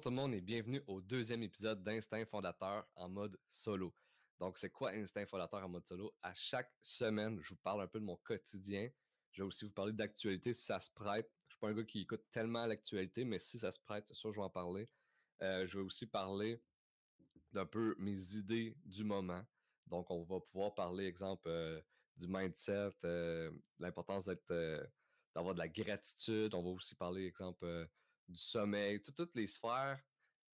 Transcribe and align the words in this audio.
Bonjour 0.00 0.12
tout 0.12 0.16
le 0.16 0.22
monde 0.22 0.34
et 0.34 0.40
bienvenue 0.40 0.82
au 0.86 1.02
deuxième 1.02 1.42
épisode 1.42 1.82
d'Instinct 1.82 2.24
Fondateur 2.24 2.88
en 2.96 3.10
mode 3.10 3.38
solo. 3.50 3.94
Donc, 4.38 4.56
c'est 4.56 4.70
quoi 4.70 4.92
Instinct 4.92 5.26
Fondateur 5.26 5.62
en 5.62 5.68
mode 5.68 5.86
solo? 5.86 6.14
À 6.22 6.32
chaque 6.32 6.72
semaine, 6.80 7.38
je 7.42 7.50
vous 7.50 7.60
parle 7.62 7.82
un 7.82 7.86
peu 7.86 8.00
de 8.00 8.06
mon 8.06 8.16
quotidien. 8.16 8.88
Je 9.32 9.42
vais 9.42 9.46
aussi 9.46 9.66
vous 9.66 9.72
parler 9.72 9.92
d'actualité 9.92 10.54
si 10.54 10.62
ça 10.62 10.80
se 10.80 10.90
prête. 10.90 11.30
Je 11.48 11.52
ne 11.52 11.52
suis 11.52 11.60
pas 11.60 11.68
un 11.68 11.74
gars 11.74 11.84
qui 11.84 12.00
écoute 12.00 12.22
tellement 12.32 12.64
l'actualité, 12.64 13.26
mais 13.26 13.38
si 13.38 13.58
ça 13.58 13.72
se 13.72 13.78
prête, 13.78 14.06
c'est 14.06 14.14
sûr, 14.14 14.32
je 14.32 14.40
vais 14.40 14.44
en 14.44 14.48
parler. 14.48 14.88
Euh, 15.42 15.66
je 15.66 15.78
vais 15.78 15.84
aussi 15.84 16.06
parler 16.06 16.62
d'un 17.52 17.66
peu 17.66 17.94
mes 17.98 18.36
idées 18.36 18.78
du 18.86 19.04
moment. 19.04 19.44
Donc, 19.86 20.10
on 20.10 20.22
va 20.22 20.40
pouvoir 20.40 20.74
parler, 20.74 21.04
exemple, 21.04 21.46
euh, 21.46 21.78
du 22.16 22.26
mindset, 22.26 22.92
euh, 23.04 23.52
l'importance 23.78 24.30
d'avoir 25.34 25.52
de 25.52 25.58
la 25.58 25.68
gratitude. 25.68 26.54
On 26.54 26.62
va 26.62 26.70
aussi 26.70 26.94
parler, 26.94 27.26
exemple, 27.26 27.86
du 28.30 28.38
sommeil, 28.38 29.02
toutes 29.02 29.34
les 29.34 29.46
sphères 29.46 30.00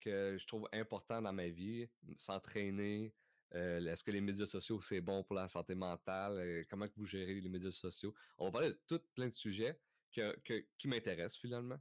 que 0.00 0.36
je 0.38 0.46
trouve 0.46 0.68
importantes 0.72 1.24
dans 1.24 1.32
ma 1.32 1.48
vie, 1.48 1.88
s'entraîner, 2.16 3.14
euh, 3.54 3.84
est-ce 3.86 4.02
que 4.02 4.10
les 4.10 4.20
médias 4.20 4.46
sociaux, 4.46 4.80
c'est 4.80 5.00
bon 5.00 5.22
pour 5.22 5.36
la 5.36 5.48
santé 5.48 5.74
mentale? 5.74 6.38
Euh, 6.38 6.64
comment 6.68 6.88
que 6.88 6.94
vous 6.96 7.06
gérez 7.06 7.40
les 7.40 7.48
médias 7.48 7.70
sociaux? 7.70 8.14
On 8.38 8.46
va 8.46 8.50
parler 8.50 8.68
de 8.70 8.80
tout 8.86 9.00
plein 9.14 9.28
de 9.28 9.34
sujets 9.34 9.80
qui 10.10 10.88
m'intéressent 10.88 11.38
finalement. 11.38 11.78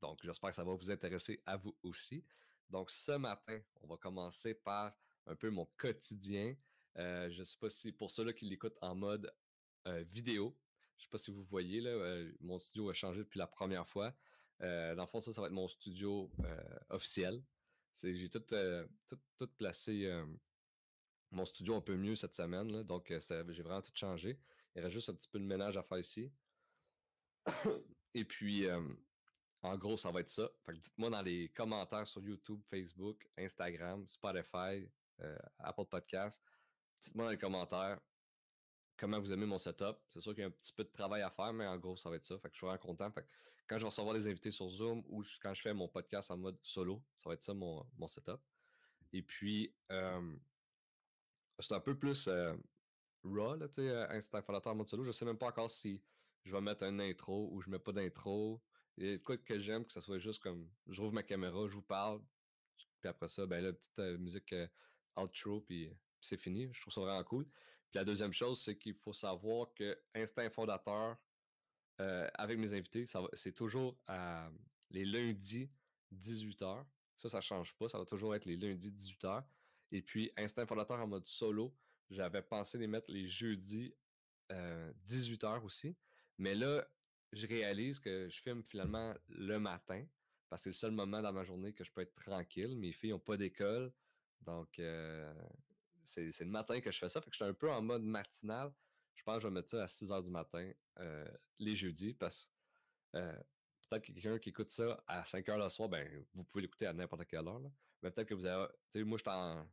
Donc, 0.00 0.20
j'espère 0.22 0.50
que 0.50 0.56
ça 0.56 0.64
va 0.64 0.74
vous 0.74 0.90
intéresser 0.90 1.42
à 1.46 1.56
vous 1.56 1.76
aussi. 1.82 2.24
Donc, 2.68 2.90
ce 2.90 3.12
matin, 3.12 3.60
on 3.80 3.86
va 3.86 3.96
commencer 3.96 4.54
par 4.54 4.96
un 5.26 5.36
peu 5.36 5.50
mon 5.50 5.66
quotidien. 5.76 6.56
Euh, 6.98 7.30
je 7.30 7.40
ne 7.40 7.44
sais 7.44 7.58
pas 7.58 7.70
si 7.70 7.92
pour 7.92 8.10
ceux-là 8.10 8.32
qui 8.32 8.46
l'écoutent 8.46 8.78
en 8.80 8.94
mode 8.94 9.32
vidéo, 10.10 10.58
je 10.96 11.02
ne 11.02 11.04
sais 11.04 11.10
pas 11.10 11.18
si 11.18 11.30
vous 11.30 11.44
voyez, 11.44 11.80
là, 11.80 12.24
mon 12.40 12.58
studio 12.58 12.90
a 12.90 12.92
changé 12.92 13.20
depuis 13.20 13.38
la 13.38 13.46
première 13.46 13.88
fois. 13.88 14.12
Dans 14.60 15.02
le 15.02 15.06
fond, 15.06 15.20
ça, 15.20 15.32
ça 15.32 15.40
va 15.40 15.46
être 15.48 15.52
mon 15.52 15.68
studio 15.68 16.30
officiel. 16.90 17.42
J'ai 18.02 18.28
tout, 18.28 18.40
tout, 19.08 19.18
tout, 19.38 19.48
placé 19.56 20.06
mon 21.30 21.44
studio 21.44 21.74
un 21.74 21.80
peu 21.80 21.96
mieux 21.96 22.16
cette 22.16 22.34
semaine. 22.34 22.82
donc, 22.82 23.10
euh, 23.10 23.20
j'ai 23.48 23.62
vraiment 23.62 23.82
tout 23.82 23.92
changé. 23.94 24.40
Il 24.74 24.82
reste 24.82 24.94
juste 24.94 25.08
un 25.08 25.14
petit 25.14 25.28
peu 25.28 25.38
de 25.38 25.44
ménage 25.44 25.76
à 25.76 25.82
faire 25.82 25.98
ici. 25.98 26.32
Et 28.14 28.24
puis, 28.24 28.66
euh, 28.66 28.82
en 29.62 29.76
gros, 29.76 29.96
ça 29.96 30.10
va 30.10 30.20
être 30.20 30.28
ça. 30.28 30.48
dites-moi 30.68 31.10
dans 31.10 31.22
les 31.22 31.48
commentaires 31.50 32.06
sur 32.06 32.22
YouTube, 32.22 32.62
Facebook, 32.70 33.28
Instagram, 33.36 34.06
Spotify, 34.08 34.88
euh, 35.20 35.38
Apple 35.58 35.86
Podcasts. 35.86 36.42
Dites-moi 37.02 37.26
dans 37.26 37.30
les 37.30 37.38
commentaires 37.38 38.00
comment 38.96 39.20
vous 39.20 39.32
aimez 39.32 39.44
mon 39.44 39.58
setup. 39.58 39.98
C'est 40.08 40.20
sûr 40.20 40.32
qu'il 40.32 40.40
y 40.40 40.44
a 40.44 40.48
un 40.48 40.52
petit 40.52 40.72
peu 40.72 40.84
de 40.84 40.88
travail 40.90 41.20
à 41.20 41.30
faire, 41.30 41.52
mais 41.52 41.66
en 41.66 41.76
gros, 41.76 41.96
ça 41.96 42.08
va 42.08 42.16
être 42.16 42.24
ça. 42.24 42.36
Je 42.42 42.56
suis 42.56 42.66
vraiment 42.66 42.78
content. 42.78 43.12
Quand 43.66 43.78
je 43.78 43.82
vais 43.82 43.88
recevoir 43.88 44.14
des 44.14 44.28
invités 44.28 44.50
sur 44.50 44.68
Zoom 44.68 45.02
ou 45.08 45.22
quand 45.42 45.54
je 45.54 45.62
fais 45.62 45.74
mon 45.74 45.88
podcast 45.88 46.30
en 46.30 46.36
mode 46.36 46.58
solo, 46.62 47.02
ça 47.18 47.28
va 47.28 47.34
être 47.34 47.42
ça 47.42 47.54
mon, 47.54 47.84
setup. 48.06 48.40
Et 49.12 49.22
puis, 49.22 49.74
c'est 49.88 51.74
un 51.74 51.80
peu 51.80 51.98
plus 51.98 52.28
euh, 52.28 52.54
raw, 53.24 53.56
là, 53.56 53.68
tu 53.68 53.74
sais, 53.74 53.88
euh, 53.88 54.60
en 54.64 54.74
mode 54.74 54.88
solo. 54.88 55.04
Je 55.04 55.12
sais 55.12 55.24
même 55.24 55.38
pas 55.38 55.48
encore 55.48 55.70
si 55.70 56.02
je 56.44 56.52
vais 56.52 56.60
mettre 56.60 56.84
un 56.84 56.98
intro 57.00 57.48
ou 57.52 57.60
je 57.60 57.70
mets 57.70 57.78
pas 57.78 57.92
d'intro. 57.92 58.62
Et 58.98 59.20
quoi 59.20 59.36
que 59.36 59.58
j'aime, 59.58 59.84
que 59.84 59.92
ça 59.92 60.00
soit 60.00 60.18
juste 60.18 60.42
comme 60.42 60.70
je 60.86 61.00
rouvre 61.00 61.12
ma 61.12 61.22
caméra, 61.22 61.66
je 61.68 61.74
vous 61.74 61.82
parle, 61.82 62.22
puis 63.00 63.08
après 63.08 63.28
ça, 63.28 63.46
ben 63.46 63.62
là, 63.62 63.72
petite 63.72 63.98
euh, 63.98 64.16
musique 64.18 64.54
outro, 65.16 65.60
puis, 65.60 65.92
c'est 66.20 66.36
fini. 66.36 66.68
Je 66.72 66.80
trouve 66.80 66.92
ça 66.92 67.00
vraiment 67.00 67.24
cool. 67.24 67.46
Puis 67.46 67.98
la 67.98 68.04
deuxième 68.04 68.32
chose, 68.32 68.60
c'est 68.60 68.76
qu'il 68.76 68.94
faut 68.94 69.12
savoir 69.12 69.72
que 69.74 69.98
Instinct 70.14 70.50
Fondateur, 70.50 71.16
avec 71.98 72.58
mes 72.58 72.74
invités, 72.74 73.06
c'est 73.34 73.52
toujours 73.52 73.96
les 74.90 75.04
lundis 75.04 75.70
18h. 76.14 76.84
Ça, 77.16 77.28
ça 77.28 77.40
change 77.40 77.74
pas. 77.76 77.88
Ça 77.88 77.98
va 77.98 78.04
toujours 78.04 78.34
être 78.34 78.44
les 78.44 78.56
lundis 78.56 78.90
18h. 78.90 79.44
Et 79.92 80.02
puis, 80.02 80.30
Instinct 80.36 80.66
Fondateur 80.66 81.00
en 81.00 81.06
mode 81.06 81.26
solo, 81.26 81.74
j'avais 82.10 82.42
pensé 82.42 82.78
les 82.78 82.86
mettre 82.86 83.10
les 83.10 83.26
jeudis 83.26 83.94
18h 84.50 85.44
euh, 85.44 85.60
aussi. 85.60 85.96
Mais 86.38 86.54
là, 86.54 86.86
je 87.32 87.46
réalise 87.46 87.98
que 87.98 88.28
je 88.28 88.40
filme 88.40 88.62
finalement 88.62 89.14
le 89.28 89.58
matin 89.58 90.04
parce 90.48 90.62
que 90.62 90.64
c'est 90.64 90.70
le 90.70 90.74
seul 90.74 90.90
moment 90.92 91.20
dans 91.22 91.32
ma 91.32 91.44
journée 91.44 91.72
que 91.72 91.82
je 91.82 91.90
peux 91.90 92.02
être 92.02 92.14
tranquille. 92.14 92.76
Mes 92.76 92.92
filles 92.92 93.10
n'ont 93.10 93.18
pas 93.18 93.36
d'école. 93.36 93.92
Donc, 94.42 94.78
euh, 94.78 95.34
c'est 96.04 96.38
le 96.40 96.46
matin 96.46 96.80
que 96.80 96.92
je 96.92 96.98
fais 96.98 97.08
ça. 97.08 97.20
Fait 97.20 97.30
que 97.30 97.36
je 97.36 97.42
suis 97.42 97.50
un 97.50 97.54
peu 97.54 97.70
en 97.70 97.82
mode 97.82 98.02
matinal. 98.02 98.72
Je 99.16 99.22
pense 99.22 99.36
que 99.36 99.42
je 99.42 99.48
vais 99.48 99.54
mettre 99.54 99.70
ça 99.70 99.82
à 99.82 99.88
6 99.88 100.10
h 100.10 100.22
du 100.22 100.30
matin 100.30 100.70
euh, 101.00 101.26
les 101.58 101.74
jeudis 101.74 102.14
parce 102.14 102.50
que 103.12 103.18
peut-être 103.88 104.04
que 104.04 104.12
quelqu'un 104.12 104.38
qui 104.38 104.50
écoute 104.50 104.70
ça 104.70 105.02
à 105.06 105.24
5 105.24 105.46
h 105.46 105.58
le 105.58 105.68
soir, 105.68 105.88
ben, 105.88 106.24
vous 106.34 106.44
pouvez 106.44 106.62
l'écouter 106.62 106.86
à 106.86 106.92
n'importe 106.92 107.26
quelle 107.26 107.46
heure. 107.46 107.60
Mais 108.02 108.10
peut-être 108.10 108.28
que 108.28 108.34
vous 108.34 108.46
avez. 108.46 108.68
Moi, 108.94 109.18
je 109.18 109.22
suis 109.22 109.30
en, 109.30 109.66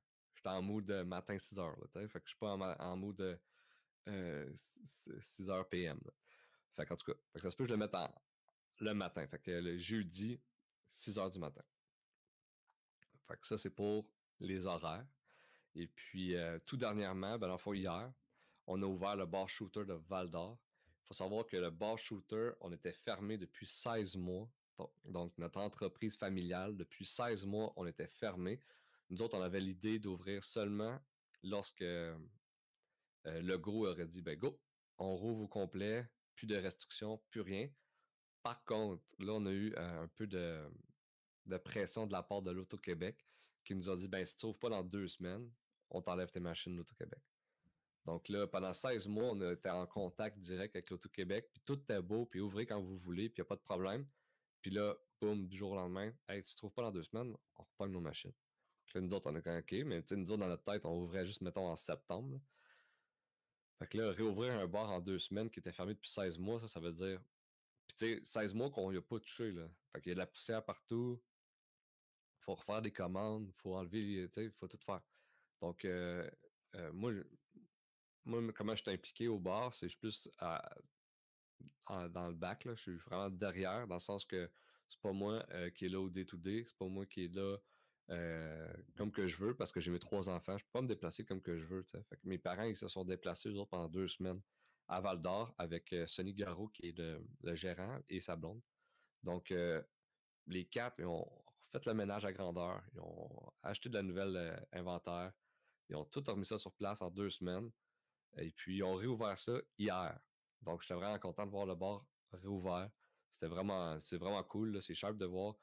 en 0.45 0.61
mood 0.61 0.89
matin 1.05 1.37
6 1.37 1.57
h. 1.57 1.59
Là, 1.59 2.07
fait 2.07 2.19
que 2.19 2.25
je 2.25 2.29
suis 2.29 2.39
pas 2.39 2.53
en, 2.53 2.61
en 2.61 2.97
mood 2.97 3.39
euh, 4.07 4.51
6 4.55 5.47
h 5.47 5.69
PM. 5.69 5.99
Fait 6.75 6.91
en 6.91 6.95
tout 6.95 7.11
cas, 7.11 7.19
fait 7.33 7.39
ça 7.39 7.51
se 7.51 7.55
peut 7.55 7.65
que 7.65 7.69
je 7.69 7.73
le 7.73 7.77
mette 7.79 7.93
en, 7.95 8.09
le 8.79 8.93
matin. 8.93 9.27
Fait 9.27 9.39
que 9.39 9.51
le 9.51 9.77
jeudi, 9.77 10.41
6 10.93 11.17
h 11.17 11.31
du 11.31 11.39
matin. 11.39 11.63
Fait 13.27 13.37
que 13.37 13.47
ça, 13.47 13.57
c'est 13.57 13.69
pour 13.69 14.09
les 14.39 14.65
horaires. 14.65 15.05
Et 15.75 15.87
puis, 15.87 16.35
euh, 16.35 16.59
tout 16.65 16.77
dernièrement, 16.77 17.37
ben, 17.37 17.57
fois 17.57 17.75
hier, 17.75 18.11
on 18.67 18.81
a 18.81 18.85
ouvert 18.85 19.15
le 19.15 19.25
bar 19.25 19.49
shooter 19.49 19.85
de 19.85 19.93
Val 19.93 20.29
d'Or. 20.29 20.57
Il 21.03 21.07
faut 21.07 21.13
savoir 21.13 21.45
que 21.45 21.57
le 21.57 21.69
bar 21.69 21.97
shooter, 21.97 22.51
on 22.61 22.71
était 22.71 22.93
fermé 22.93 23.37
depuis 23.37 23.67
16 23.67 24.15
mois. 24.15 24.49
Donc, 25.05 25.37
notre 25.37 25.59
entreprise 25.59 26.17
familiale, 26.17 26.75
depuis 26.75 27.05
16 27.05 27.45
mois, 27.45 27.73
on 27.75 27.85
était 27.85 28.07
fermé. 28.07 28.59
Nous 29.09 29.21
autres, 29.21 29.37
on 29.37 29.41
avait 29.41 29.59
l'idée 29.59 29.99
d'ouvrir 29.99 30.43
seulement 30.43 30.99
lorsque 31.43 31.81
euh, 31.81 32.15
le 33.25 33.57
gros 33.57 33.87
aurait 33.87 34.07
dit 34.07 34.21
ben 34.21 34.37
go, 34.37 34.59
on 34.97 35.15
rouvre 35.15 35.43
au 35.43 35.47
complet, 35.47 36.07
plus 36.35 36.47
de 36.47 36.55
restrictions, 36.55 37.21
plus 37.29 37.41
rien. 37.41 37.69
Par 38.41 38.63
contre, 38.65 39.03
là, 39.19 39.33
on 39.33 39.45
a 39.45 39.51
eu 39.51 39.73
euh, 39.77 40.03
un 40.03 40.07
peu 40.07 40.27
de, 40.27 40.67
pression 41.63 42.07
de 42.07 42.11
la 42.11 42.23
part 42.23 42.41
de 42.41 42.51
l'Auto-Québec 42.51 43.25
qui 43.63 43.75
nous 43.75 43.89
a 43.89 43.95
dit 43.95 44.07
ben 44.07 44.25
si 44.25 44.35
tu 44.35 44.45
ouvres 44.45 44.59
pas 44.59 44.69
dans 44.69 44.83
deux 44.83 45.07
semaines, 45.07 45.49
on 45.89 46.01
t'enlève 46.01 46.31
tes 46.31 46.39
machines 46.39 46.75
l'Auto-Québec. 46.75 47.21
Donc 48.05 48.27
là, 48.27 48.47
pendant 48.47 48.73
16 48.73 49.07
mois, 49.07 49.31
on 49.31 49.51
était 49.51 49.69
en 49.69 49.87
contact 49.87 50.37
direct 50.39 50.75
avec 50.75 50.89
l'Auto-Québec, 50.89 51.49
puis 51.53 51.61
tout 51.65 51.79
était 51.81 52.01
beau, 52.01 52.25
puis 52.25 52.41
ouvrez 52.41 52.65
quand 52.65 52.81
vous 52.81 52.97
voulez, 52.97 53.29
puis 53.29 53.39
il 53.39 53.41
n'y 53.41 53.47
a 53.47 53.49
pas 53.49 53.55
de 53.55 53.61
problème. 53.61 54.05
Puis 54.61 54.71
là, 54.71 54.95
boum, 55.21 55.47
du 55.47 55.57
jour 55.57 55.71
au 55.71 55.75
lendemain, 55.75 56.11
hey, 56.27 56.43
tu 56.43 56.51
ne 56.51 56.55
trouves 56.57 56.73
pas 56.73 56.81
dans 56.81 56.91
deux 56.91 57.03
semaines, 57.03 57.35
on 57.55 57.63
reprend 57.63 57.87
nos 57.87 58.01
machines. 58.01 58.33
Là, 58.93 59.01
nous 59.01 59.13
autres, 59.13 59.31
on 59.31 59.35
a 59.35 59.41
quand 59.41 59.57
OK, 59.57 59.71
mais 59.85 60.03
nous 60.11 60.31
autres, 60.31 60.39
dans 60.39 60.47
notre 60.47 60.63
tête, 60.63 60.85
on 60.85 61.01
ouvrait 61.01 61.25
juste, 61.25 61.41
mettons, 61.41 61.67
en 61.67 61.75
septembre. 61.75 62.39
Fait 63.79 63.87
que 63.87 63.97
là, 63.97 64.11
réouvrir 64.11 64.53
un 64.53 64.67
bar 64.67 64.91
en 64.91 64.99
deux 64.99 65.19
semaines 65.19 65.49
qui 65.49 65.59
était 65.59 65.71
fermé 65.71 65.93
depuis 65.93 66.11
16 66.11 66.37
mois, 66.37 66.59
ça, 66.59 66.67
ça 66.67 66.79
veut 66.79 66.93
dire. 66.93 67.21
Puis 67.87 67.97
tu 67.97 68.17
sais, 68.17 68.21
16 68.23 68.53
mois 68.53 68.69
qu'on 68.69 68.91
n'y 68.91 68.97
a 68.97 69.01
pas 69.01 69.19
touché, 69.19 69.51
là. 69.51 69.67
Fait 69.91 70.01
qu'il 70.01 70.09
y 70.09 70.11
a 70.11 70.15
de 70.15 70.19
la 70.19 70.27
poussière 70.27 70.63
partout. 70.63 71.21
Faut 72.41 72.55
refaire 72.55 72.81
des 72.81 72.91
commandes, 72.91 73.51
faut 73.57 73.75
enlever, 73.75 74.29
tu 74.31 74.43
sais, 74.43 74.51
faut 74.51 74.67
tout 74.67 74.77
faire. 74.85 75.01
Donc, 75.61 75.85
euh, 75.85 76.29
euh, 76.75 76.91
moi, 76.93 77.13
moi, 78.25 78.41
comment 78.53 78.75
je 78.75 78.81
suis 78.81 78.91
impliqué 78.91 79.27
au 79.27 79.39
bar, 79.39 79.73
c'est 79.73 79.87
je 79.87 79.91
suis 79.91 79.99
plus 79.99 80.29
dans 81.87 82.27
le 82.27 82.33
bac, 82.33 82.65
là. 82.65 82.75
Je 82.75 82.81
suis 82.81 82.97
vraiment 82.97 83.29
derrière, 83.29 83.87
dans 83.87 83.95
le 83.95 83.99
sens 83.99 84.25
que 84.25 84.49
c'est 84.89 85.01
pas 85.01 85.11
moi 85.11 85.45
euh, 85.51 85.69
qui 85.71 85.85
est 85.85 85.89
là 85.89 85.99
au 85.99 86.09
day-to-day, 86.09 86.63
c'est 86.67 86.77
pas 86.77 86.87
moi 86.87 87.05
qui 87.05 87.25
est 87.25 87.35
là 87.35 87.57
euh, 88.09 88.73
comme 88.97 89.11
que 89.11 89.27
je 89.27 89.37
veux 89.37 89.55
parce 89.55 89.71
que 89.71 89.79
j'ai 89.79 89.91
mes 89.91 89.99
trois 89.99 90.29
enfants. 90.29 90.57
Je 90.57 90.63
peux 90.65 90.71
pas 90.71 90.81
me 90.81 90.87
déplacer 90.87 91.25
comme 91.25 91.41
que 91.41 91.57
je 91.57 91.65
veux. 91.65 91.85
Mes 92.23 92.37
parents, 92.37 92.63
ils 92.63 92.77
se 92.77 92.87
sont 92.87 93.05
déplacés 93.05 93.51
pendant 93.69 93.87
deux 93.87 94.07
semaines 94.07 94.41
à 94.87 95.01
Val 95.01 95.21
d'Or 95.21 95.53
avec 95.57 95.91
euh, 95.93 96.05
Sonny 96.07 96.33
Garot, 96.33 96.67
qui 96.67 96.89
est 96.89 96.97
le, 96.97 97.55
gérant, 97.55 97.99
et 98.09 98.19
sa 98.19 98.35
blonde. 98.35 98.61
Donc, 99.23 99.53
les 100.47 100.65
quatre, 100.65 100.99
ils 100.99 101.05
ont 101.05 101.25
fait 101.71 101.85
le 101.85 101.93
ménage 101.93 102.25
à 102.25 102.33
grandeur. 102.33 102.83
Ils 102.93 102.99
ont 102.99 103.53
acheté 103.61 103.87
de 103.87 103.93
la 103.93 104.03
nouvelle 104.03 104.67
inventaire. 104.73 105.31
Ils 105.89 105.95
ont 105.95 106.03
tout 106.03 106.21
remis 106.27 106.45
ça 106.45 106.59
sur 106.59 106.73
place 106.73 107.01
en 107.01 107.09
deux 107.09 107.29
semaines. 107.29 107.71
Et 108.37 108.51
puis, 108.51 108.77
ils 108.77 108.83
ont 108.83 108.95
réouvert 108.95 109.37
ça 109.37 109.53
hier. 109.77 110.19
Donc, 110.61 110.81
j'étais 110.81 110.95
vraiment 110.95 111.19
content 111.19 111.45
de 111.45 111.51
voir 111.51 111.65
le 111.65 111.75
bar 111.75 112.05
réouvert. 112.31 112.89
C'était 113.31 113.47
vraiment, 113.47 113.99
c'est 113.99 114.17
vraiment 114.17 114.43
cool. 114.43 114.81
C'est 114.81 114.93
sharp 114.93 115.17
de 115.17 115.25
voir 115.25 115.55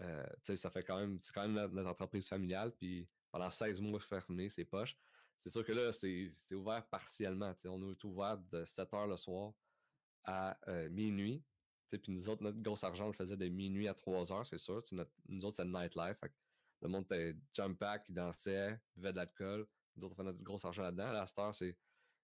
euh, 0.00 0.56
ça 0.56 0.70
fait 0.70 0.84
quand 0.84 0.98
même, 0.98 1.18
c'est 1.20 1.32
quand 1.32 1.46
même 1.46 1.72
notre, 1.72 1.88
entreprise 1.88 2.28
familiale, 2.28 2.72
puis 2.72 3.08
pendant 3.30 3.50
16 3.50 3.80
mois 3.80 4.00
fermé, 4.00 4.48
c'est 4.48 4.64
poche. 4.64 4.96
C'est 5.40 5.50
sûr 5.50 5.64
que 5.64 5.72
là, 5.72 5.92
c'est 5.92 6.32
ouvert 6.52 6.86
partiellement. 6.88 7.52
On 7.66 7.90
est 7.92 8.04
ouvert 8.04 8.38
de 8.38 8.64
7 8.64 8.90
h 8.90 9.08
le 9.08 9.16
soir 9.16 9.52
à 10.24 10.58
euh, 10.68 10.88
minuit. 10.90 11.44
Puis 11.90 12.00
nous 12.08 12.28
autres, 12.28 12.42
notre 12.42 12.60
gros 12.60 12.82
argent, 12.84 13.04
on 13.04 13.08
le 13.08 13.12
faisait 13.14 13.36
de 13.36 13.48
minuit 13.48 13.88
à 13.88 13.94
3 13.94 14.24
h 14.24 14.44
c'est 14.44 14.58
sûr. 14.58 14.82
nous 15.28 15.44
autres, 15.44 15.56
c'est 15.56 15.64
le 15.64 15.70
nightlife. 15.70 16.18
le 16.82 16.88
monde 16.88 17.04
était 17.04 17.36
jump 17.52 17.78
pack, 17.78 18.04
il 18.08 18.14
dansait, 18.14 18.78
buvait 18.96 19.12
de 19.12 19.16
l'alcool. 19.16 19.66
Nous 19.96 20.04
autres, 20.04 20.14
on 20.14 20.16
fait 20.16 20.24
notre 20.24 20.42
gros 20.42 20.64
argent 20.66 20.82
là-dedans. 20.82 21.12
La 21.12 21.26
cette 21.26 21.38
heure, 21.38 21.54
c'est 21.54 21.76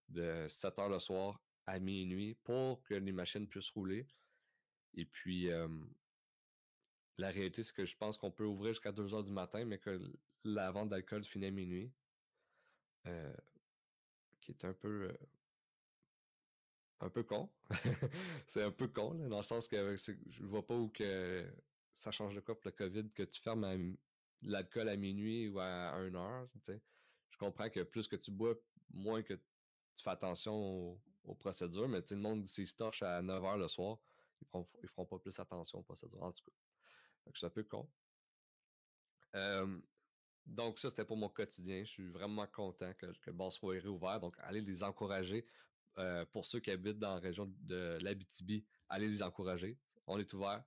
de 0.09 0.47
7 0.49 0.77
h 0.77 0.91
le 0.91 0.99
soir 0.99 1.41
à 1.67 1.79
minuit 1.79 2.35
pour 2.45 2.83
que 2.83 2.95
les 2.95 3.13
machines 3.13 3.49
puissent 3.49 3.71
rouler. 3.71 4.07
Et 4.95 5.05
puis, 5.05 5.49
la 7.17 7.31
réalité, 7.31 7.63
c'est 7.63 7.75
que 7.75 7.85
je 7.85 7.97
pense 7.97 8.17
qu'on 8.17 8.31
peut 8.31 8.45
ouvrir 8.45 8.73
jusqu'à 8.73 8.93
2 8.93 9.15
heures 9.15 9.25
du 9.25 9.33
matin, 9.33 9.65
mais 9.65 9.79
que 9.79 10.01
la 10.45 10.71
vente 10.71 10.91
d'alcool 10.91 11.25
finit 11.25 11.47
à 11.47 11.51
minuit. 11.51 11.93
Euh, 13.07 13.35
qui 14.41 14.53
est 14.53 14.65
un 14.65 14.73
peu. 14.73 15.15
Un 17.01 17.11
peu 17.11 17.23
con. 17.23 17.51
c'est 18.47 18.63
un 18.63 18.71
peu 18.71 18.89
con, 18.89 19.15
dans 19.29 19.39
le 19.39 19.43
sens 19.43 19.69
que 19.69 19.97
je 19.97 20.43
vois 20.45 20.67
pas 20.67 20.77
où 20.77 20.89
que 20.89 21.47
ça 21.93 22.11
change 22.11 22.35
de 22.35 22.41
quoi 22.41 22.55
pour 22.59 22.71
le 22.71 22.73
COVID 22.73 23.11
que 23.11 23.25
tu 23.25 23.41
fermes 23.41 23.97
l'alcool 24.43 24.89
à 24.89 24.97
minuit 24.97 25.49
ou 25.49 25.59
à 25.59 25.93
1 25.95 26.15
heure. 26.15 26.49
Je 27.31 27.39
comprends 27.39 27.69
que 27.69 27.81
plus 27.81 28.07
que 28.07 28.17
tu 28.17 28.31
bois, 28.31 28.55
moins 28.91 29.23
que 29.23 29.35
tu 29.97 30.03
fais 30.03 30.11
attention 30.11 30.99
aux, 31.25 31.35
procédures, 31.35 31.89
mais 31.89 32.03
le 32.11 32.17
monde, 32.17 32.47
s'il 32.47 32.67
se 32.67 33.05
à 33.05 33.23
9 33.23 33.43
h 33.43 33.59
le 33.59 33.69
soir, 33.69 33.99
ils 34.41 34.47
feront, 34.47 34.69
feront 34.87 35.07
pas 35.07 35.19
plus 35.19 35.39
attention 35.39 35.79
aux 35.79 35.83
procédures. 35.83 36.23
En 36.23 36.33
tout 36.33 36.45
cas, 36.45 37.31
c'est 37.35 37.47
un 37.47 37.51
peu 37.51 37.65
con. 37.65 37.89
donc, 40.47 40.79
ça, 40.79 40.91
c'était 40.91 41.05
pour 41.05 41.17
mon 41.17 41.29
quotidien. 41.29 41.85
Je 41.85 41.91
suis 41.91 42.09
vraiment 42.09 42.47
content 42.47 42.93
que, 42.95 43.07
le 43.07 43.33
bar 43.33 43.53
soit 43.53 43.81
réouvert. 43.81 44.21
Donc, 44.21 44.37
allez 44.41 44.61
les 44.61 44.83
encourager. 44.83 45.47
pour 46.33 46.45
ceux 46.45 46.61
qui 46.61 46.71
habitent 46.71 46.99
dans 46.99 47.15
la 47.15 47.21
région 47.21 47.51
de 47.61 47.99
l'Abitibi, 48.03 48.65
allez 48.89 49.09
les 49.09 49.23
encourager. 49.23 49.79
On 50.07 50.19
est 50.19 50.33
ouvert 50.35 50.63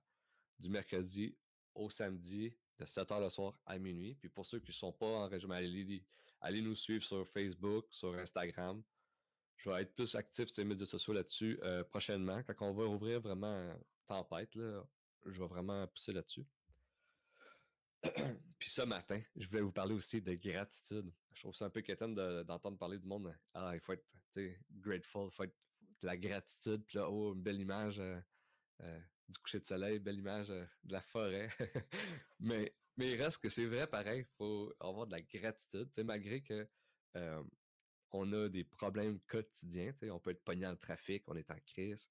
du 0.58 0.68
mercredi 0.68 1.36
au 1.74 1.90
samedi 1.90 2.52
de 2.78 2.84
7h 2.84 3.20
le 3.20 3.30
soir 3.30 3.58
à 3.66 3.78
minuit. 3.78 4.14
Puis 4.14 4.28
pour 4.28 4.46
ceux 4.46 4.60
qui 4.60 4.70
ne 4.70 4.76
sont 4.76 4.92
pas 4.92 5.06
en 5.06 5.28
région, 5.28 5.50
allez, 5.50 6.04
allez, 6.40 6.62
nous 6.62 6.74
suivre 6.74 7.04
sur 7.04 7.26
Facebook, 7.28 7.86
sur 7.90 8.14
Instagram. 8.14 8.82
Je 9.58 9.70
vais 9.70 9.82
être 9.82 9.94
plus 9.94 10.14
actif 10.14 10.48
sur 10.48 10.62
les 10.62 10.68
médias 10.68 10.86
sociaux 10.86 11.12
là-dessus 11.12 11.58
euh, 11.62 11.84
prochainement. 11.84 12.42
Quand 12.42 12.54
on 12.66 12.72
va 12.72 12.84
ouvrir 12.84 13.20
vraiment 13.20 13.72
tempête, 14.06 14.54
là, 14.54 14.82
je 15.26 15.38
vais 15.38 15.48
vraiment 15.48 15.86
pousser 15.88 16.12
là-dessus. 16.12 16.46
Puis 18.58 18.70
ce 18.70 18.82
matin, 18.82 19.20
je 19.36 19.46
voulais 19.48 19.60
vous 19.60 19.72
parler 19.72 19.94
aussi 19.94 20.22
de 20.22 20.34
gratitude. 20.34 21.12
Je 21.34 21.42
trouve 21.42 21.54
ça 21.54 21.66
un 21.66 21.70
peu 21.70 21.82
quétaine 21.82 22.14
d'entendre 22.44 22.78
parler 22.78 22.98
du 22.98 23.06
monde. 23.06 23.34
Ah, 23.54 23.72
il 23.74 23.80
faut 23.80 23.92
être 23.92 24.06
grateful, 24.70 25.26
il 25.26 25.34
faut 25.34 25.44
être 25.44 25.56
de 26.02 26.06
la 26.06 26.16
gratitude. 26.16 26.84
Puis 26.86 26.98
là, 26.98 27.10
oh, 27.10 27.34
une 27.34 27.42
belle 27.42 27.60
image. 27.60 27.98
Euh, 27.98 28.20
euh, 28.82 29.00
du 29.28 29.38
coucher 29.40 29.60
de 29.60 29.66
soleil, 29.66 29.98
belle 29.98 30.18
image 30.18 30.50
euh, 30.50 30.64
de 30.84 30.92
la 30.92 31.02
forêt. 31.02 31.48
mais, 32.40 32.74
mais 32.96 33.12
il 33.12 33.22
reste 33.22 33.38
que 33.42 33.48
c'est 33.48 33.66
vrai 33.66 33.86
pareil, 33.86 34.20
il 34.20 34.36
faut 34.36 34.72
avoir 34.80 35.06
de 35.06 35.12
la 35.12 35.20
gratitude, 35.20 35.90
malgré 36.04 36.42
que 36.42 36.66
euh, 37.16 37.42
on 38.12 38.32
a 38.32 38.48
des 38.48 38.64
problèmes 38.64 39.20
quotidiens, 39.20 39.92
on 40.10 40.18
peut 40.18 40.30
être 40.30 40.44
pogné 40.44 40.62
dans 40.62 40.70
le 40.70 40.78
trafic, 40.78 41.24
on 41.26 41.36
est 41.36 41.50
en 41.50 41.58
crise. 41.66 42.08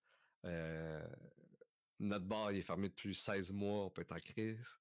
notre 2.00 2.26
bar 2.26 2.52
est 2.52 2.62
fermé 2.62 2.90
depuis 2.90 3.16
16 3.16 3.52
mois, 3.52 3.86
on 3.86 3.90
peut 3.90 4.02
être 4.02 4.16
en 4.16 4.20
crise. 4.20 4.78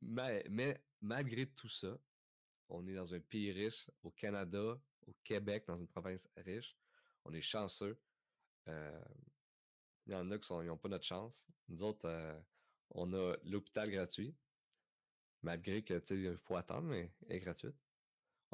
mais, 0.00 0.44
mais 0.48 0.82
malgré 1.00 1.46
tout 1.46 1.68
ça, 1.68 1.98
on 2.68 2.86
est 2.86 2.94
dans 2.94 3.12
un 3.14 3.20
pays 3.20 3.52
riche, 3.52 3.90
au 4.02 4.10
Canada, 4.10 4.80
au 5.06 5.14
Québec, 5.24 5.64
dans 5.66 5.78
une 5.78 5.88
province 5.88 6.28
riche. 6.36 6.76
On 7.24 7.32
est 7.34 7.42
chanceux. 7.42 7.98
Il 10.06 10.12
y 10.12 10.14
en 10.14 10.30
a 10.30 10.38
qui 10.38 10.52
n'ont 10.52 10.76
pas 10.76 10.88
notre 10.88 11.04
chance. 11.04 11.46
Nous 11.68 11.82
autres, 11.82 12.06
euh, 12.06 12.38
on 12.90 13.12
a 13.12 13.36
l'hôpital 13.44 13.90
gratuit, 13.90 14.34
malgré 15.42 15.82
que 15.82 16.02
il 16.12 16.36
faut 16.38 16.56
attendre, 16.56 16.88
mais 16.88 17.12
elle 17.28 17.36
est 17.36 17.40
gratuite. 17.40 17.76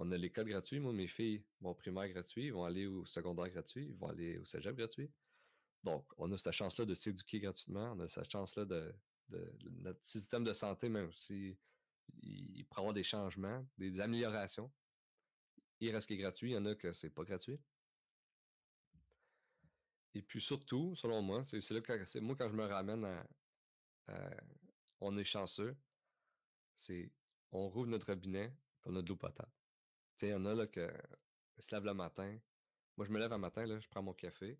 On 0.00 0.12
a 0.12 0.16
l'école 0.16 0.48
gratuite. 0.48 0.80
Moi, 0.80 0.92
mes 0.92 1.08
filles 1.08 1.44
vont 1.60 1.70
au 1.70 1.74
primaire 1.74 2.08
gratuit, 2.08 2.46
ils 2.46 2.52
vont 2.52 2.64
aller 2.64 2.86
au 2.86 3.04
secondaire 3.04 3.50
gratuit, 3.50 3.86
ils 3.88 3.96
vont 3.96 4.08
aller 4.08 4.38
au 4.38 4.44
cégep 4.44 4.76
gratuit. 4.76 5.10
Donc, 5.82 6.06
on 6.18 6.30
a 6.30 6.38
cette 6.38 6.52
chance-là 6.52 6.84
de 6.84 6.94
s'éduquer 6.94 7.40
gratuitement, 7.40 7.92
on 7.96 8.00
a 8.00 8.08
cette 8.08 8.30
chance-là 8.30 8.64
de, 8.64 8.94
notre 9.82 10.02
système 10.04 10.44
de 10.44 10.52
santé, 10.52 10.88
même 10.88 11.12
si 11.12 11.58
il, 12.22 12.64
pourrait 12.66 12.80
avoir 12.80 12.94
des 12.94 13.02
changements, 13.02 13.66
des 13.76 13.98
améliorations. 14.00 14.70
Il 15.80 15.92
reste 15.92 16.06
qui 16.06 16.14
est 16.14 16.18
gratuit, 16.18 16.50
il 16.50 16.54
y 16.54 16.56
en 16.56 16.64
a 16.64 16.76
que 16.76 16.92
c'est 16.92 17.10
pas 17.10 17.24
gratuit. 17.24 17.60
Et 20.14 20.22
puis 20.22 20.40
surtout, 20.40 20.94
selon 20.94 21.22
moi, 21.22 21.44
c'est 21.44 21.70
là 21.70 21.80
que 21.80 22.04
c'est 22.04 22.20
moi 22.20 22.36
quand 22.36 22.48
je 22.48 22.56
me 22.56 22.64
ramène 22.64 23.04
à, 23.04 23.26
on 25.00 25.16
est 25.18 25.24
chanceux, 25.24 25.76
c'est 26.74 27.10
on 27.50 27.68
rouvre 27.68 27.88
notre 27.88 28.06
robinet, 28.06 28.48
puis 28.80 28.92
on 28.92 28.96
a 28.96 29.02
potable. 29.02 29.57
Il 30.22 30.28
y 30.30 30.34
en 30.34 30.44
a 30.46 30.54
là 30.54 30.66
que 30.66 30.90
se 31.58 31.74
lève 31.74 31.84
le 31.84 31.94
matin. 31.94 32.38
Moi, 32.96 33.06
je 33.06 33.12
me 33.12 33.18
lève 33.18 33.32
un 33.32 33.38
matin, 33.38 33.64
là, 33.66 33.78
je 33.78 33.88
prends 33.88 34.02
mon 34.02 34.12
café, 34.12 34.58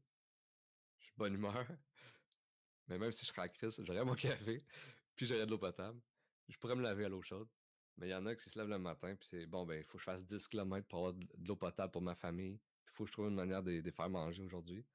je 0.99 1.05
suis 1.05 1.13
de 1.13 1.19
bonne 1.19 1.35
humeur. 1.35 1.67
Mais 2.89 2.99
même 2.99 3.13
si 3.13 3.27
je 3.27 3.33
serais 3.33 3.43
à 3.43 3.49
crise, 3.49 3.81
j'aurais 3.83 4.05
mon 4.05 4.15
café, 4.15 4.65
puis 5.17 5.27
j'aurais 5.27 5.47
de 5.47 5.51
l'eau 5.51 5.59
potable. 5.59 6.01
Je 6.49 6.57
pourrais 6.59 6.77
me 6.77 6.83
laver 6.83 7.05
à 7.05 7.09
l'eau 7.09 7.23
chaude. 7.23 7.49
Mais 7.97 8.07
il 8.07 8.11
y 8.11 8.15
en 8.15 8.25
a 8.27 8.37
qui 8.37 8.49
se 8.49 8.57
lèvent 8.59 8.69
le 8.69 8.79
matin, 8.79 9.17
puis 9.17 9.29
c'est 9.29 9.47
bon, 9.47 9.67
ben, 9.67 9.79
il 9.79 9.85
faut 9.85 9.99
que 9.99 9.99
je 9.99 10.05
fasse 10.05 10.25
10 10.25 10.47
km 10.47 10.87
pour 10.87 10.99
avoir 11.01 11.15
de 11.15 11.49
l'eau 11.49 11.57
potable 11.57 11.91
pour 11.91 12.03
ma 12.03 12.15
famille. 12.15 12.61
Il 12.87 12.91
faut 12.93 13.05
que 13.05 13.09
je 13.09 13.13
trouve 13.13 13.29
une 13.29 13.35
manière 13.35 13.63
de, 13.63 13.73
de 13.73 13.81
les 13.81 13.91
faire 13.91 14.09
manger 14.09 14.43
aujourd'hui. 14.45 14.87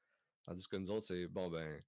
Tandis 0.46 0.68
que 0.68 0.78
nous 0.78 0.90
autres, 0.90 1.08
c'est 1.08 1.28
bon, 1.28 1.50
ben, 1.50 1.84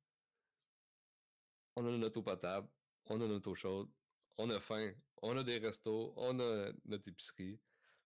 on 1.78 1.86
a 1.86 1.98
notre 1.98 2.20
eau 2.20 2.24
potable, 2.24 2.68
on 3.06 3.22
a 3.22 3.28
notre 3.28 3.50
eau 3.50 3.56
chaude, 3.56 3.90
on 4.38 4.50
a 4.50 4.60
faim, 4.60 4.94
on 5.22 5.38
a 5.38 5.44
des 5.44 5.58
restos, 5.58 6.14
on 6.18 6.40
a 6.40 6.72
notre 6.86 7.08
épicerie. 7.08 7.60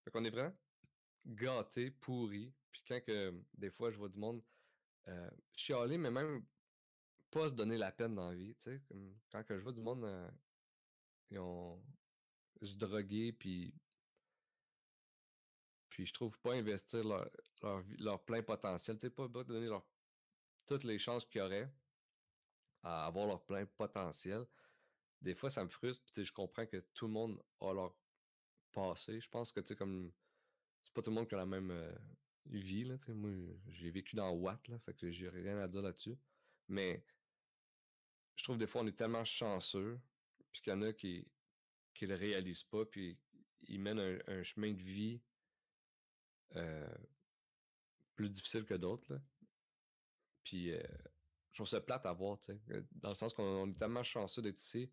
Fait 0.09 0.13
qu'on 0.13 0.25
est 0.25 0.31
vraiment 0.31 0.55
gâtés, 1.23 1.91
pourris. 1.91 2.51
Puis 2.71 2.83
quand 2.87 2.99
que 3.05 3.31
des 3.53 3.69
fois 3.69 3.91
je 3.91 3.97
vois 3.97 4.09
du 4.09 4.17
monde 4.17 4.41
euh, 5.07 5.29
chialer, 5.55 5.99
mais 5.99 6.09
même 6.09 6.43
pas 7.29 7.49
se 7.49 7.53
donner 7.53 7.77
la 7.77 7.91
peine 7.91 8.15
dans 8.15 8.29
la 8.29 8.35
vie, 8.35 8.55
tu 8.55 8.71
sais. 8.71 8.81
Quand 9.31 9.43
que 9.43 9.55
je 9.55 9.61
vois 9.61 9.71
du 9.71 9.81
monde, 9.81 10.09
ils 11.29 11.37
ont 11.37 11.79
se 12.59 12.73
droguer, 12.73 13.33
puis 13.33 13.71
puis 15.89 16.07
je 16.07 16.13
trouve 16.13 16.39
pas 16.39 16.53
investir 16.53 17.03
leur, 17.03 18.23
plein 18.23 18.41
potentiel, 18.41 18.97
tu 18.97 19.01
sais, 19.01 19.09
pas 19.11 19.27
donner 19.27 19.67
leur 19.67 19.85
toutes 20.65 20.85
les 20.85 20.97
chances 20.97 21.23
qu'il 21.25 21.39
y 21.39 21.43
aurait 21.43 21.71
à 22.81 23.05
avoir 23.05 23.27
leur 23.27 23.45
plein 23.45 23.65
potentiel. 23.67 24.47
Des 25.21 25.35
fois, 25.35 25.49
ça 25.49 25.63
me 25.63 25.69
frustre. 25.69 26.03
Puis, 26.11 26.23
je 26.23 26.31
comprends 26.31 26.65
que 26.65 26.77
tout 26.93 27.05
le 27.07 27.13
monde 27.13 27.43
a 27.59 27.73
leur 27.73 27.93
passé. 28.71 29.19
Je 29.19 29.29
pense 29.29 29.51
que, 29.51 29.59
tu 29.59 29.67
sais, 29.67 29.75
comme. 29.75 30.11
C'est 30.83 30.93
pas 30.93 31.01
tout 31.01 31.09
le 31.09 31.15
monde 31.15 31.27
qui 31.27 31.35
a 31.35 31.37
la 31.37 31.45
même 31.45 31.73
vie, 32.45 32.85
là. 32.85 32.97
Moi, 33.09 33.31
j'ai 33.67 33.91
vécu 33.91 34.15
dans 34.15 34.31
Watt, 34.31 34.67
là. 34.67 34.79
Fait 34.79 34.93
que 34.93 35.11
j'ai 35.11 35.29
rien 35.29 35.57
à 35.59 35.67
dire 35.67 35.81
là-dessus. 35.81 36.17
Mais 36.67 37.03
je 38.35 38.43
trouve 38.43 38.57
des 38.57 38.67
fois, 38.67 38.81
on 38.81 38.87
est 38.87 38.97
tellement 38.97 39.25
chanceux. 39.25 39.99
Puis 40.51 40.61
qu'il 40.61 40.73
y 40.73 40.75
en 40.75 40.81
a 40.81 40.93
qui 40.93 41.27
qui 41.93 42.07
le 42.07 42.15
réalisent 42.15 42.63
pas. 42.63 42.85
Puis 42.85 43.17
ils 43.67 43.79
mènent 43.79 44.21
un, 44.27 44.43
chemin 44.43 44.73
de 44.73 44.81
vie 44.81 45.21
plus 48.15 48.29
difficile 48.29 48.65
que 48.65 48.73
d'autres. 48.73 49.19
Puis, 50.43 50.71
je 50.71 51.55
trouve 51.55 51.67
ça 51.67 51.81
plate 51.81 52.05
à 52.05 52.13
voir, 52.13 52.39
tu 52.39 52.53
sais. 52.53 52.83
Dans 52.91 53.09
le 53.09 53.15
sens 53.15 53.33
qu'on 53.33 53.69
est 53.69 53.77
tellement 53.77 54.03
chanceux 54.03 54.41
d'être 54.41 54.59
ici. 54.59 54.89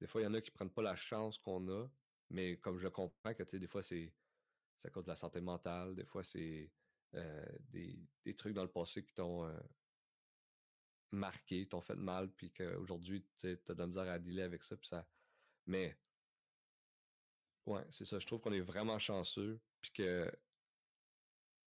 Des 0.00 0.06
fois, 0.06 0.20
il 0.20 0.24
y 0.24 0.26
en 0.26 0.34
a 0.34 0.40
qui 0.40 0.50
prennent 0.50 0.70
pas 0.70 0.82
la 0.82 0.96
chance 0.96 1.38
qu'on 1.38 1.68
a. 1.68 1.88
Mais 2.30 2.56
comme 2.58 2.78
je 2.78 2.88
comprends 2.88 3.34
que, 3.34 3.56
des 3.56 3.66
fois, 3.66 3.82
c'est 3.82 4.12
à 4.84 4.90
cause 4.90 5.04
de 5.04 5.10
la 5.10 5.16
santé 5.16 5.40
mentale. 5.40 5.94
Des 5.94 6.04
fois, 6.04 6.22
c'est 6.22 6.70
euh, 7.14 7.46
des, 7.70 7.98
des, 8.24 8.34
trucs 8.34 8.54
dans 8.54 8.62
le 8.62 8.70
passé 8.70 9.02
qui 9.02 9.14
t'ont 9.14 9.50
marqué, 11.12 11.66
t'ont 11.66 11.80
fait 11.80 11.96
mal, 11.96 12.30
puis 12.30 12.50
qu'aujourd'hui, 12.52 13.24
tu 13.38 13.48
as 13.68 13.74
de 13.74 13.78
la 13.78 13.86
misère 13.86 14.08
à 14.08 14.18
dealer 14.18 14.42
avec 14.42 14.62
ça. 14.62 14.76
Puis 14.76 14.88
ça... 14.88 15.06
Mais, 15.66 15.98
ouais, 17.66 17.84
c'est 17.90 18.04
ça. 18.04 18.18
Je 18.18 18.26
trouve 18.26 18.40
qu'on 18.40 18.52
est 18.52 18.60
vraiment 18.60 18.98
chanceux, 18.98 19.60
puis 19.80 19.92
que 19.92 20.30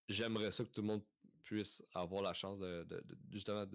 j'aimerais 0.07 0.51
ça 0.51 0.63
que 0.63 0.69
tout 0.69 0.81
le 0.81 0.87
monde 0.87 1.03
puissent 1.43 1.83
avoir 1.93 2.21
la 2.21 2.33
chance 2.33 2.59
de, 2.59 3.03
justement 3.31 3.65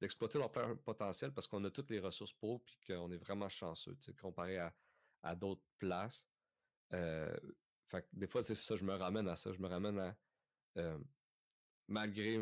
d'exploiter 0.00 0.38
leur 0.38 0.50
potentiel 0.50 1.32
parce 1.32 1.46
qu'on 1.46 1.62
a 1.64 1.70
toutes 1.70 1.90
les 1.90 2.00
ressources 2.00 2.32
pour 2.32 2.62
puis 2.64 2.78
qu'on 2.86 3.10
est 3.12 3.16
vraiment 3.18 3.48
chanceux 3.48 3.96
comparé 4.20 4.58
à, 4.58 4.74
à 5.22 5.34
d'autres 5.34 5.64
places. 5.78 6.26
Fait 6.90 8.06
des 8.12 8.26
fois, 8.26 8.42
c'est 8.42 8.54
ça, 8.54 8.76
je 8.76 8.84
me 8.84 8.94
ramène 8.94 9.28
à 9.28 9.36
ça. 9.36 9.52
Je 9.52 9.60
me 9.60 9.68
ramène 9.68 9.98
à 9.98 10.16
malgré 11.88 12.38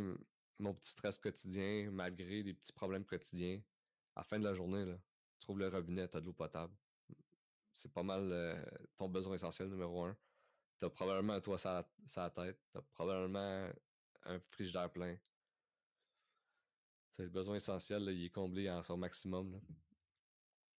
mon 0.59 0.75
petit 0.75 0.91
stress 0.91 1.19
quotidien, 1.19 1.91
malgré 1.91 2.43
des 2.43 2.55
petits 2.55 2.73
problèmes 2.73 3.05
quotidiens, 3.05 3.61
à 4.15 4.21
la 4.21 4.25
fin 4.25 4.39
de 4.39 4.45
la 4.45 4.55
journée, 4.55 4.85
là, 4.85 4.97
tu 5.33 5.39
trouves 5.41 5.59
le 5.59 5.69
robinet, 5.69 6.09
tu 6.09 6.17
as 6.17 6.21
de 6.21 6.27
l'eau 6.27 6.33
potable. 6.33 6.75
C'est 7.73 7.93
pas 7.93 8.03
mal 8.03 8.67
ton 8.97 9.09
besoin 9.09 9.37
essentiel 9.37 9.69
numéro 9.69 10.05
un. 10.05 10.17
Tu 10.79 10.85
as 10.85 10.91
probablement 10.91 11.35
un 11.35 11.41
toit 11.41 11.59
sur 11.59 11.71
la 11.71 12.31
tête, 12.31 12.61
tu 12.71 12.79
as 12.79 12.83
probablement 12.83 13.69
un 14.25 14.41
frigidaire 14.51 14.91
plein. 14.91 15.17
C'est 17.13 17.23
le 17.25 17.31
besoin 17.31 17.57
essentiel, 17.57 18.03
il 18.11 18.27
est 18.27 18.31
comblé 18.31 18.71
en 18.71 18.83
son 18.83 18.97
maximum. 18.97 19.61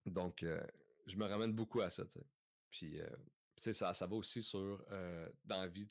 Donc, 0.05 0.43
euh, 0.43 0.61
je 1.09 1.17
me 1.17 1.25
ramène 1.25 1.53
beaucoup 1.53 1.81
à 1.81 1.89
ça. 1.89 2.03
Puis, 2.69 3.01
euh, 3.01 3.09
ça, 3.57 3.93
ça 3.93 4.07
va 4.07 4.15
aussi 4.15 4.41
sur 4.41 4.83
euh, 4.91 5.29
dans 5.43 5.61
la 5.61 5.67
vie. 5.67 5.87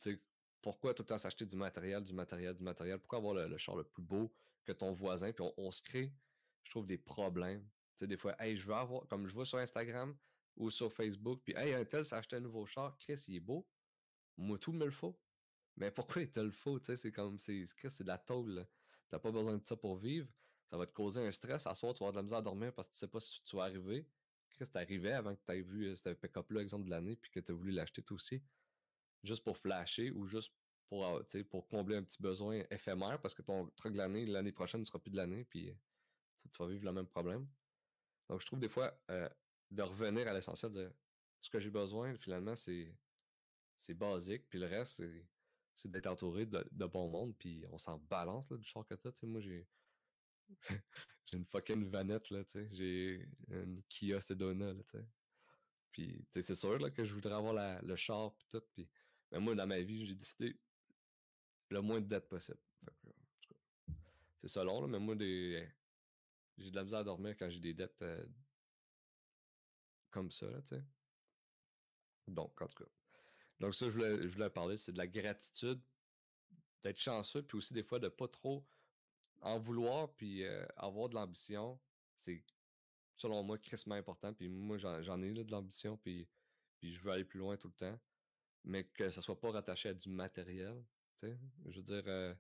Pourquoi 0.63 0.95
tout 0.95 1.03
le 1.03 1.07
temps 1.07 1.19
s'acheter 1.19 1.47
du 1.47 1.57
matériel, 1.57 2.03
du 2.03 2.13
matériel, 2.13 2.55
du 2.55 2.63
matériel? 2.63 2.99
Pourquoi 2.99 3.19
avoir 3.19 3.35
le, 3.35 3.59
char 3.59 3.77
le 3.77 3.85
plus 3.85 4.03
beau 4.03 4.33
que 4.65 4.73
ton 4.73 4.93
voisin? 4.93 5.33
Puis 5.33 5.45
on, 5.57 5.71
se 5.71 5.83
crée, 5.83 6.13
je 6.63 6.71
trouve, 6.71 6.87
des 6.87 6.99
problèmes. 6.99 7.67
Des 8.01 8.17
fois, 8.17 8.35
hey, 8.39 8.57
je 8.57 8.67
veux 8.67 8.75
avoir, 8.75 9.07
comme 9.09 9.27
je 9.27 9.35
vois 9.35 9.47
sur 9.47 9.59
Instagram 9.59 10.17
ou 10.57 10.71
sur 10.71 10.93
Facebook, 10.93 11.41
puis 11.45 11.55
hey, 11.57 11.75
un 11.75 11.85
tel 11.85 12.05
s'est 12.05 12.15
acheté 12.15 12.37
un 12.37 12.41
nouveau 12.41 12.65
char, 12.67 12.97
Chris, 12.99 13.25
il 13.29 13.37
est 13.37 13.41
beau. 13.41 13.69
Moi, 14.37 14.59
tout 14.59 14.73
me 14.73 14.85
le 14.85 14.91
faut. 14.91 15.19
Mais 15.77 15.91
pourquoi 15.91 16.23
il 16.23 16.31
te 16.31 16.41
le 16.41 16.51
faut? 16.51 16.79
C'est 16.81 17.13
comme, 17.13 17.39
c'est, 17.39 17.65
c'est 17.89 18.03
de 18.03 18.09
la 18.09 18.19
tôle. 18.19 18.67
T'as 19.09 19.19
pas 19.19 19.31
besoin 19.31 19.57
de 19.57 19.67
ça 19.67 19.77
pour 19.77 19.97
vivre. 19.97 20.29
Ça 20.71 20.77
va 20.77 20.87
te 20.87 20.93
causer 20.93 21.21
un 21.21 21.33
stress. 21.33 21.67
À 21.67 21.75
soir, 21.75 21.95
tu 21.95 22.01
vas 22.01 22.09
avoir 22.09 22.13
de 22.13 22.19
la 22.19 22.23
misère 22.23 22.39
à 22.39 22.43
dormir 22.43 22.73
parce 22.75 22.89
que 22.89 22.93
tu 22.93 22.99
sais 22.99 23.09
pas 23.09 23.21
si 23.21 23.43
tu 23.43 23.57
vas 23.57 23.63
arriver. 23.63 24.07
Chris, 24.59 24.71
t'arrivais 24.73 25.13
avant 25.13 25.37
que 25.37 25.41
tu 25.47 25.53
aies 25.53 25.63
vu 25.63 25.87
euh, 25.87 25.97
ce 25.97 26.09
pick-up-là, 26.11 26.61
exemple 26.61 26.87
de 26.87 26.91
l'année, 26.91 27.15
puis 27.15 27.31
que 27.31 27.39
tu 27.39 27.53
as 27.53 27.55
voulu 27.55 27.71
l'acheter 27.71 28.03
toi 28.03 28.17
aussi? 28.17 28.43
Juste 29.23 29.45
pour 29.45 29.57
flasher 29.57 30.11
ou 30.11 30.27
juste 30.27 30.53
pour, 30.89 31.07
euh, 31.07 31.23
pour 31.49 31.69
combler 31.69 31.97
un 31.97 32.03
petit 32.03 32.21
besoin 32.21 32.63
éphémère 32.71 33.21
parce 33.21 33.35
que 33.35 33.43
ton 33.43 33.69
truc 33.77 33.93
de 33.93 33.99
l'année, 33.99 34.27
l'année 34.27 34.53
prochaine 34.53 34.81
ne 34.81 34.85
sera 34.85 34.99
plus 34.99 35.13
de 35.13 35.17
l'année, 35.17 35.45
puis 35.45 35.73
tu 36.37 36.59
vas 36.59 36.67
vivre 36.67 36.85
le 36.85 36.93
même 36.93 37.07
problème? 37.07 37.47
Donc, 38.29 38.41
je 38.41 38.47
trouve 38.47 38.59
des 38.59 38.69
fois 38.69 38.99
euh, 39.11 39.29
de 39.71 39.83
revenir 39.83 40.27
à 40.27 40.35
l'essentiel, 40.35 40.73
de 40.73 40.93
ce 41.41 41.51
que 41.51 41.61
j'ai 41.61 41.71
besoin, 41.71 42.17
finalement, 42.17 42.57
c'est, 42.57 42.93
c'est 43.77 43.95
basique, 43.95 44.49
puis 44.49 44.59
le 44.59 44.67
reste, 44.67 45.03
c'est, 45.77 45.89
d'être 45.89 46.09
entouré 46.09 46.47
de, 46.47 46.87
bon 46.87 47.09
monde, 47.09 47.37
puis 47.39 47.65
on 47.71 47.79
s'en 47.79 47.99
balance 47.99 48.51
là, 48.51 48.57
du 48.57 48.67
char 48.67 48.85
que 48.85 48.95
t'as. 48.95 49.13
Moi, 49.23 49.41
j'ai, 49.41 49.69
j'ai 51.27 51.37
une 51.37 51.47
fucking 51.47 51.89
vanette, 51.89 52.31
là, 52.31 52.45
tu 52.45 52.51
sais. 52.51 52.69
J'ai 52.73 53.29
une 53.49 53.83
Kia 53.89 54.21
Sedona, 54.21 54.73
là, 54.73 54.83
tu 54.85 54.99
sais. 54.99 55.07
Puis, 55.93 56.27
tu 56.27 56.27
sais, 56.33 56.43
c'est 56.43 56.55
sûr 56.55 56.79
là, 56.79 56.91
que 56.91 57.05
je 57.05 57.15
voudrais 57.15 57.35
avoir 57.35 57.53
la, 57.53 57.81
le 57.83 57.97
char, 57.97 58.35
puis 58.37 58.47
tout. 58.51 58.63
Puis, 58.73 58.89
mais 59.31 59.41
moi, 59.41 59.55
dans 59.55 59.67
ma 59.67 59.81
vie, 59.81 60.07
j'ai 60.07 60.15
décidé 60.15 60.59
le 61.71 61.81
moins 61.81 62.01
de 62.01 62.07
dettes 62.07 62.29
possible. 62.29 62.59
C'est 64.41 64.49
ça 64.49 64.65
là, 64.65 64.87
mais 64.87 64.99
moi, 64.99 65.17
des... 65.17 65.69
j'ai 66.57 66.71
de 66.71 66.77
la 66.77 66.85
misère 66.85 67.01
à 67.01 67.05
dormir 67.05 67.37
quand 67.37 67.51
j'ai 67.51 67.61
des 67.61 67.75
dettes 67.75 68.01
euh, 68.03 68.25
comme 70.11 70.31
ça, 70.31 70.49
là, 70.49 70.63
tu 70.63 70.77
sais. 70.77 70.85
Donc, 72.27 72.61
en 72.61 72.67
tout 72.67 72.85
cas. 72.85 72.91
Donc, 73.61 73.75
ça, 73.75 73.89
je 73.89 73.95
voulais, 73.95 74.29
je 74.29 74.35
voulais 74.35 74.51
parler, 74.51 74.77
c'est 74.77 74.93
de 74.93 74.99
la 74.99 75.07
gratitude, 75.07 75.83
d'être 76.83 76.99
chanceux, 76.99 77.43
puis 77.43 77.59
aussi 77.59 77.75
des 77.75 77.83
fois 77.83 77.99
de 77.99 78.09
pas 78.09 78.29
trop 78.29 78.65
en 79.41 79.59
vouloir, 79.59 80.13
puis 80.15 80.45
euh, 80.45 80.65
avoir 80.77 81.09
de 81.09 81.15
l'ambition. 81.15 81.79
C'est, 82.17 82.43
selon 83.17 83.43
moi, 83.43 83.59
crissement 83.59 83.95
important. 83.95 84.33
Puis 84.33 84.49
moi, 84.49 84.79
j'en 84.79 85.23
ai 85.23 85.33
là, 85.33 85.45
de 85.45 85.51
l'ambition, 85.51 85.97
puis, 85.97 86.29
puis 86.79 86.93
je 86.93 87.01
veux 87.01 87.13
aller 87.13 87.25
plus 87.25 87.39
loin 87.39 87.57
tout 87.57 87.69
le 87.69 87.75
temps. 87.75 87.99
Mais 88.65 88.85
que 88.85 89.11
ça 89.11 89.23
soit 89.23 89.39
pas 89.41 89.51
rattaché 89.51 89.91
à 89.91 89.95
du 89.95 90.09
matériel. 90.09 90.83
Tu 91.19 91.27
sais, 91.27 91.39
je 91.67 91.77
veux 91.77 91.83
dire, 91.83 92.03
euh, 92.07 92.35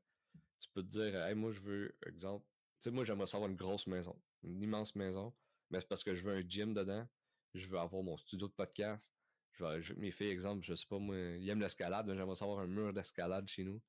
tu 0.60 0.68
peux 0.70 0.82
te 0.82 0.88
dire, 0.88 1.14
hey, 1.26 1.34
moi, 1.34 1.52
je 1.52 1.60
veux, 1.60 1.94
exemple, 2.06 2.44
tu 2.78 2.84
sais, 2.84 2.90
moi, 2.90 3.04
j'aimerais 3.04 3.26
savoir 3.26 3.50
une 3.50 3.56
grosse 3.56 3.86
maison, 3.86 4.20
une 4.42 4.62
immense 4.62 4.94
maison, 4.94 5.32
mais 5.70 5.80
c'est 5.80 5.88
parce 5.88 6.04
que 6.04 6.14
je 6.14 6.22
veux 6.22 6.36
un 6.36 6.48
gym 6.48 6.74
dedans, 6.74 7.06
je 7.54 7.66
veux 7.66 7.78
avoir 7.78 8.02
mon 8.02 8.16
studio 8.16 8.48
de 8.48 8.52
podcast. 8.52 9.12
Je 9.52 9.64
veux, 9.64 9.94
mes 9.96 10.12
filles, 10.12 10.28
exemple, 10.28 10.64
je 10.64 10.74
sais 10.74 10.86
pas, 10.86 10.98
moi, 10.98 11.16
ils 11.16 11.48
aiment 11.48 11.60
l'escalade, 11.60 12.06
mais 12.06 12.16
j'aimerais 12.16 12.36
savoir 12.36 12.60
un 12.60 12.66
mur 12.66 12.92
d'escalade 12.92 13.48
chez 13.48 13.64
nous. 13.64 13.80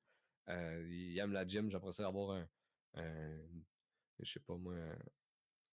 Euh, 0.48 0.84
ils 0.90 1.18
aiment 1.18 1.32
la 1.32 1.46
gym, 1.46 1.70
j'aimerais 1.70 2.00
avoir 2.00 2.36
un, 2.36 2.48
un, 2.94 3.38
je 4.20 4.32
sais 4.32 4.40
pas 4.40 4.56
moi, 4.56 4.74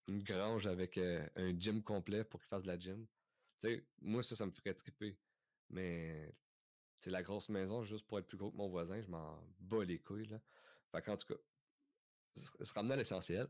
une 0.08 0.24
grange 0.24 0.68
avec 0.68 0.98
euh, 0.98 1.28
un 1.36 1.58
gym 1.58 1.84
complet 1.84 2.24
pour 2.24 2.40
qu'ils 2.40 2.48
fassent 2.48 2.64
de 2.64 2.68
la 2.68 2.80
gym. 2.80 3.06
Tu 3.60 3.68
sais, 3.68 3.88
moi, 4.02 4.24
ça, 4.24 4.36
ça 4.36 4.46
me 4.46 4.52
ferait 4.52 4.74
triper. 4.74 5.18
Mais 5.70 6.34
c'est 6.98 7.12
la 7.12 7.24
grosse 7.24 7.50
maison 7.50 7.84
juste 7.84 8.08
pour 8.08 8.20
être 8.20 8.28
plus 8.28 8.38
gros 8.38 8.52
que 8.52 8.58
mon 8.58 8.70
voisin, 8.70 9.02
je 9.02 9.08
m'en 9.08 9.42
bats 9.60 9.84
les 9.84 10.00
couilles. 10.00 10.28
Là. 10.28 10.40
Fait 10.92 11.02
qu'en 11.02 11.18
tout 11.18 11.28
cas, 11.28 11.40
se 12.64 12.74
ramener 12.74 12.94
à 12.94 12.98
l'essentiel, 12.98 13.48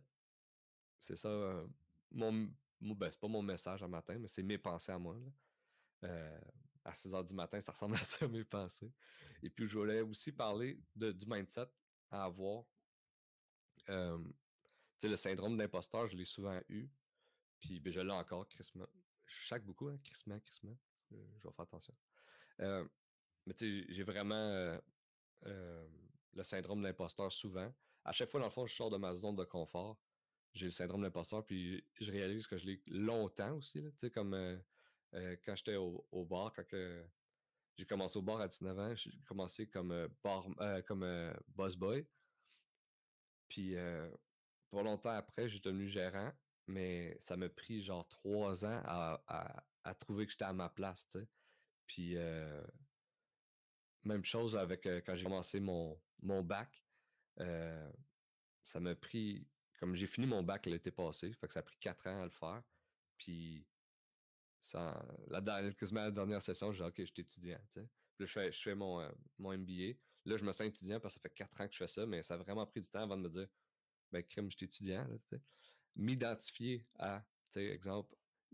c'est 0.99 1.15
ça. 1.15 1.29
Euh, 1.29 1.67
mon, 2.11 2.49
ben, 2.81 3.11
c'est 3.11 3.19
pas 3.19 3.27
mon 3.27 3.41
message 3.41 3.83
à 3.83 3.87
matin, 3.87 4.17
mais 4.19 4.27
c'est 4.27 4.43
mes 4.43 4.57
pensées 4.57 4.91
à 4.91 4.97
moi. 4.97 5.17
Euh, 6.03 6.39
à 6.83 6.93
6 6.93 7.13
h 7.13 7.27
du 7.27 7.33
matin, 7.33 7.59
ça 7.61 7.71
ressemble 7.71 7.95
à 8.01 8.03
ça, 8.03 8.27
mes 8.27 8.43
pensées. 8.43 8.91
Et 9.43 9.49
puis, 9.49 9.67
je 9.67 9.77
voulais 9.77 10.01
aussi 10.01 10.31
parler 10.31 10.79
de, 10.95 11.11
du 11.11 11.25
mindset 11.27 11.67
à 12.09 12.23
avoir. 12.23 12.63
Euh, 13.89 14.17
le 15.03 15.15
syndrome 15.15 15.57
d'imposteur, 15.57 16.07
je 16.07 16.17
l'ai 16.17 16.25
souvent 16.25 16.59
eu. 16.69 16.89
Puis 17.59 17.79
ben, 17.79 17.91
je 17.93 17.99
l'ai 17.99 18.11
encore, 18.11 18.47
crissement. 18.47 18.85
Je 19.25 19.35
chaque 19.41 19.63
beaucoup, 19.63 19.89
hein, 19.89 19.99
crissement, 20.03 20.39
crissement. 20.39 20.77
Je, 21.11 21.15
vais 21.15 21.51
faire 21.51 21.63
attention. 21.63 21.93
Euh, 22.61 22.85
mais 23.45 23.53
tu 23.53 23.81
sais, 23.81 23.93
j'ai 23.93 24.03
vraiment 24.03 24.35
euh, 24.35 24.77
euh, 25.45 25.87
le 26.33 26.43
syndrome 26.43 26.79
de 26.81 26.87
l'imposteur 26.87 27.31
souvent. 27.31 27.71
À 28.03 28.11
chaque 28.11 28.29
fois, 28.29 28.39
dans 28.39 28.47
le 28.47 28.51
fond, 28.51 28.65
je 28.65 28.75
sors 28.75 28.89
de 28.89 28.97
ma 28.97 29.13
zone 29.13 29.35
de 29.35 29.43
confort. 29.43 29.97
J'ai 30.53 30.65
le 30.65 30.71
syndrome 30.71 31.01
de 31.01 31.05
l'imposteur, 31.05 31.45
puis 31.45 31.83
je 31.99 32.11
réalise 32.11 32.47
que 32.47 32.57
je 32.57 32.65
l'ai 32.65 32.81
longtemps 32.87 33.55
aussi. 33.57 33.81
Tu 33.81 33.91
sais, 33.97 34.09
comme 34.09 34.33
quand 35.13 35.55
j'étais 35.55 35.75
au, 35.75 36.25
bar, 36.25 36.53
quand 36.53 36.65
j'ai 37.77 37.85
commencé 37.85 38.17
au 38.17 38.21
bar 38.21 38.39
à 38.41 38.47
19 38.47 38.79
ans, 38.79 38.95
j'ai 38.95 39.11
commencé 39.27 39.67
comme, 39.67 40.07
bar, 40.23 40.47
comme 40.87 41.33
boss 41.49 41.75
boy. 41.75 42.05
Puis 43.47 43.75
pas 44.71 44.83
longtemps 44.83 45.11
après, 45.11 45.47
j'ai 45.47 45.59
devenu 45.59 45.87
gérant, 45.87 46.31
mais 46.67 47.17
ça 47.21 47.37
m'a 47.37 47.49
pris 47.49 47.81
genre 47.81 48.07
trois 48.07 48.65
ans 48.65 48.81
à, 48.85 49.93
trouver 49.99 50.25
que 50.25 50.31
j'étais 50.31 50.45
à 50.45 50.53
ma 50.53 50.69
place. 50.69 51.07
Puis 51.85 52.15
même 54.03 54.23
chose 54.23 54.55
avec 54.55 54.83
quand 55.05 55.15
j'ai 55.15 55.23
commencé 55.23 55.59
mon, 55.59 55.99
mon 56.21 56.43
bac. 56.43 56.83
ça 57.37 58.79
m'a 58.79 58.95
pris, 58.95 59.47
comme 59.79 59.95
j'ai 59.95 60.07
fini 60.07 60.27
mon 60.27 60.43
bac 60.43 60.65
l'été 60.65 60.91
passé, 60.91 61.31
fait 61.33 61.47
que 61.47 61.53
ça 61.53 61.59
a 61.59 61.63
pris 61.63 61.77
quatre 61.79 62.07
ans 62.07 62.21
à 62.21 62.25
le 62.25 62.31
faire. 62.31 62.63
Puis 63.17 63.65
la, 64.73 65.41
dernière, 65.41 65.73
la 65.91 66.11
dernière 66.11 66.41
session, 66.41 66.71
j'ai 66.71 66.83
dit 66.83 66.89
OK, 66.89 66.95
je 66.99 67.05
suis 67.05 67.21
étudiant. 67.21 67.59
Là, 67.75 67.83
je 68.19 68.25
fais, 68.25 68.51
je 68.51 68.61
fais 68.61 68.75
mon, 68.75 69.07
mon 69.37 69.57
MBA. 69.57 69.93
Là, 70.27 70.35
je 70.35 70.43
me 70.43 70.51
sens 70.51 70.67
étudiant 70.67 70.99
parce 70.99 71.13
que 71.15 71.21
ça 71.21 71.29
fait 71.29 71.33
quatre 71.33 71.61
ans 71.61 71.67
que 71.67 71.73
je 71.73 71.77
fais 71.77 71.87
ça, 71.87 72.05
mais 72.05 72.21
ça 72.21 72.33
a 72.33 72.37
vraiment 72.37 72.65
pris 72.67 72.81
du 72.81 72.89
temps 72.89 73.03
avant 73.03 73.15
de 73.15 73.21
me 73.21 73.29
dire 73.29 73.47
ben, 74.11 74.21
crime, 74.23 74.51
je 74.51 74.57
suis 74.57 74.65
étudiant, 74.65 75.07
M'identifier 75.95 76.85
à, 76.99 77.25
tu 77.51 77.59
sais, 77.59 77.65
exemple, 77.67 78.13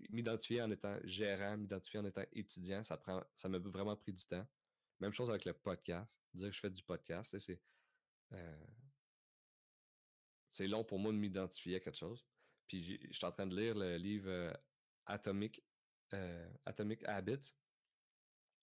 m'identifier 0.10 0.62
en 0.62 0.72
étant 0.72 0.98
gérant, 1.04 1.58
m'identifier 1.58 2.00
en 2.00 2.06
étant 2.06 2.24
étudiant, 2.32 2.84
ça 2.84 2.96
prend, 2.96 3.24
ça 3.36 3.50
m'a 3.50 3.58
vraiment 3.58 3.98
pris 3.98 4.14
du 4.14 4.24
temps. 4.24 4.48
Même 5.00 5.14
chose 5.14 5.30
avec 5.30 5.46
le 5.46 5.54
podcast. 5.54 6.10
Dire 6.34 6.50
que 6.50 6.56
je 6.56 6.60
fais 6.60 6.70
du 6.70 6.84
podcast, 6.84 7.38
c'est, 7.38 7.60
euh, 8.32 8.66
c'est 10.52 10.68
long 10.68 10.84
pour 10.84 11.00
moi 11.00 11.12
de 11.12 11.18
m'identifier 11.18 11.78
à 11.78 11.80
quelque 11.80 11.98
chose. 11.98 12.24
Puis 12.68 13.02
je 13.08 13.14
suis 13.14 13.26
en 13.26 13.32
train 13.32 13.48
de 13.48 13.56
lire 13.56 13.76
le 13.76 13.98
livre 13.98 14.30
euh, 14.30 14.54
Atomic, 15.06 15.62
euh, 16.14 16.50
Atomic 16.66 17.04
Habits. 17.06 17.54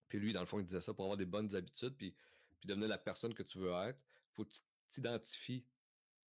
Puis 0.09 0.19
lui, 0.19 0.33
dans 0.33 0.41
le 0.41 0.47
fond, 0.47 0.59
il 0.61 0.65
disait 0.65 0.81
ça 0.81 0.95
pour 0.95 1.05
avoir 1.05 1.19
des 1.19 1.27
bonnes 1.27 1.55
habitudes, 1.55 1.97
puis, 1.97 2.17
puis 2.61 2.69
devenir 2.69 2.89
la 2.89 2.99
personne 2.99 3.35
que 3.35 3.43
tu 3.43 3.59
veux 3.59 3.73
être, 3.73 3.99
il 3.99 4.35
faut 4.35 4.45
que 4.45 4.53
tu 4.53 4.61
t'identifies 4.89 5.67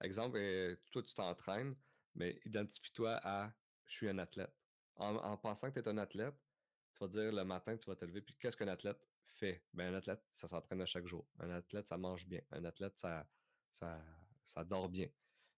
Exemple, 0.01 0.37
euh, 0.37 0.75
toi, 0.91 1.03
tu 1.03 1.13
t'entraînes, 1.13 1.75
mais 2.15 2.39
identifie-toi 2.45 3.19
à 3.23 3.53
je 3.85 3.93
suis 3.93 4.09
un 4.09 4.17
athlète. 4.17 4.53
En, 4.95 5.37
pensant 5.37 5.71
que 5.71 5.79
tu 5.79 5.85
es 5.85 5.87
un 5.87 5.97
athlète, 5.97 6.35
tu 6.93 6.99
vas 6.99 7.07
dire 7.07 7.31
le 7.31 7.43
matin, 7.43 7.77
tu 7.77 7.89
vas 7.89 7.95
te 7.95 8.05
lever, 8.05 8.21
puis 8.21 8.35
qu'est-ce 8.39 8.57
qu'un 8.57 8.67
athlète 8.67 8.99
fait? 9.25 9.63
Ben, 9.73 9.93
un 9.93 9.97
athlète, 9.97 10.21
ça 10.35 10.47
s'entraîne 10.47 10.81
à 10.81 10.85
chaque 10.85 11.07
jour. 11.07 11.27
Un 11.39 11.49
athlète, 11.51 11.87
ça 11.87 11.97
mange 11.97 12.25
bien. 12.25 12.41
Un 12.51 12.65
athlète, 12.65 12.97
ça, 12.97 13.27
ça, 13.71 14.03
ça 14.43 14.63
dort 14.63 14.89
bien. 14.89 15.07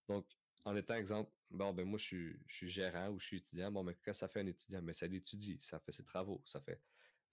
Donc, 0.07 0.25
en 0.65 0.75
étant 0.75 0.95
exemple, 0.95 1.31
bon, 1.49 1.73
ben 1.73 1.85
moi, 1.85 1.97
je 1.97 2.03
suis, 2.03 2.39
je 2.47 2.55
suis 2.55 2.69
gérant 2.69 3.09
ou 3.09 3.19
je 3.19 3.25
suis 3.25 3.37
étudiant. 3.37 3.71
Bon, 3.71 3.83
mais 3.83 3.93
qu'est-ce 3.95 4.05
que 4.05 4.13
ça 4.13 4.27
fait 4.27 4.41
un 4.41 4.47
étudiant? 4.47 4.81
Mais 4.81 4.93
ça 4.93 5.07
l'étudie, 5.07 5.59
ça 5.59 5.79
fait 5.79 5.91
ses 5.91 6.03
travaux, 6.03 6.41
ça 6.45 6.61
fait. 6.61 6.81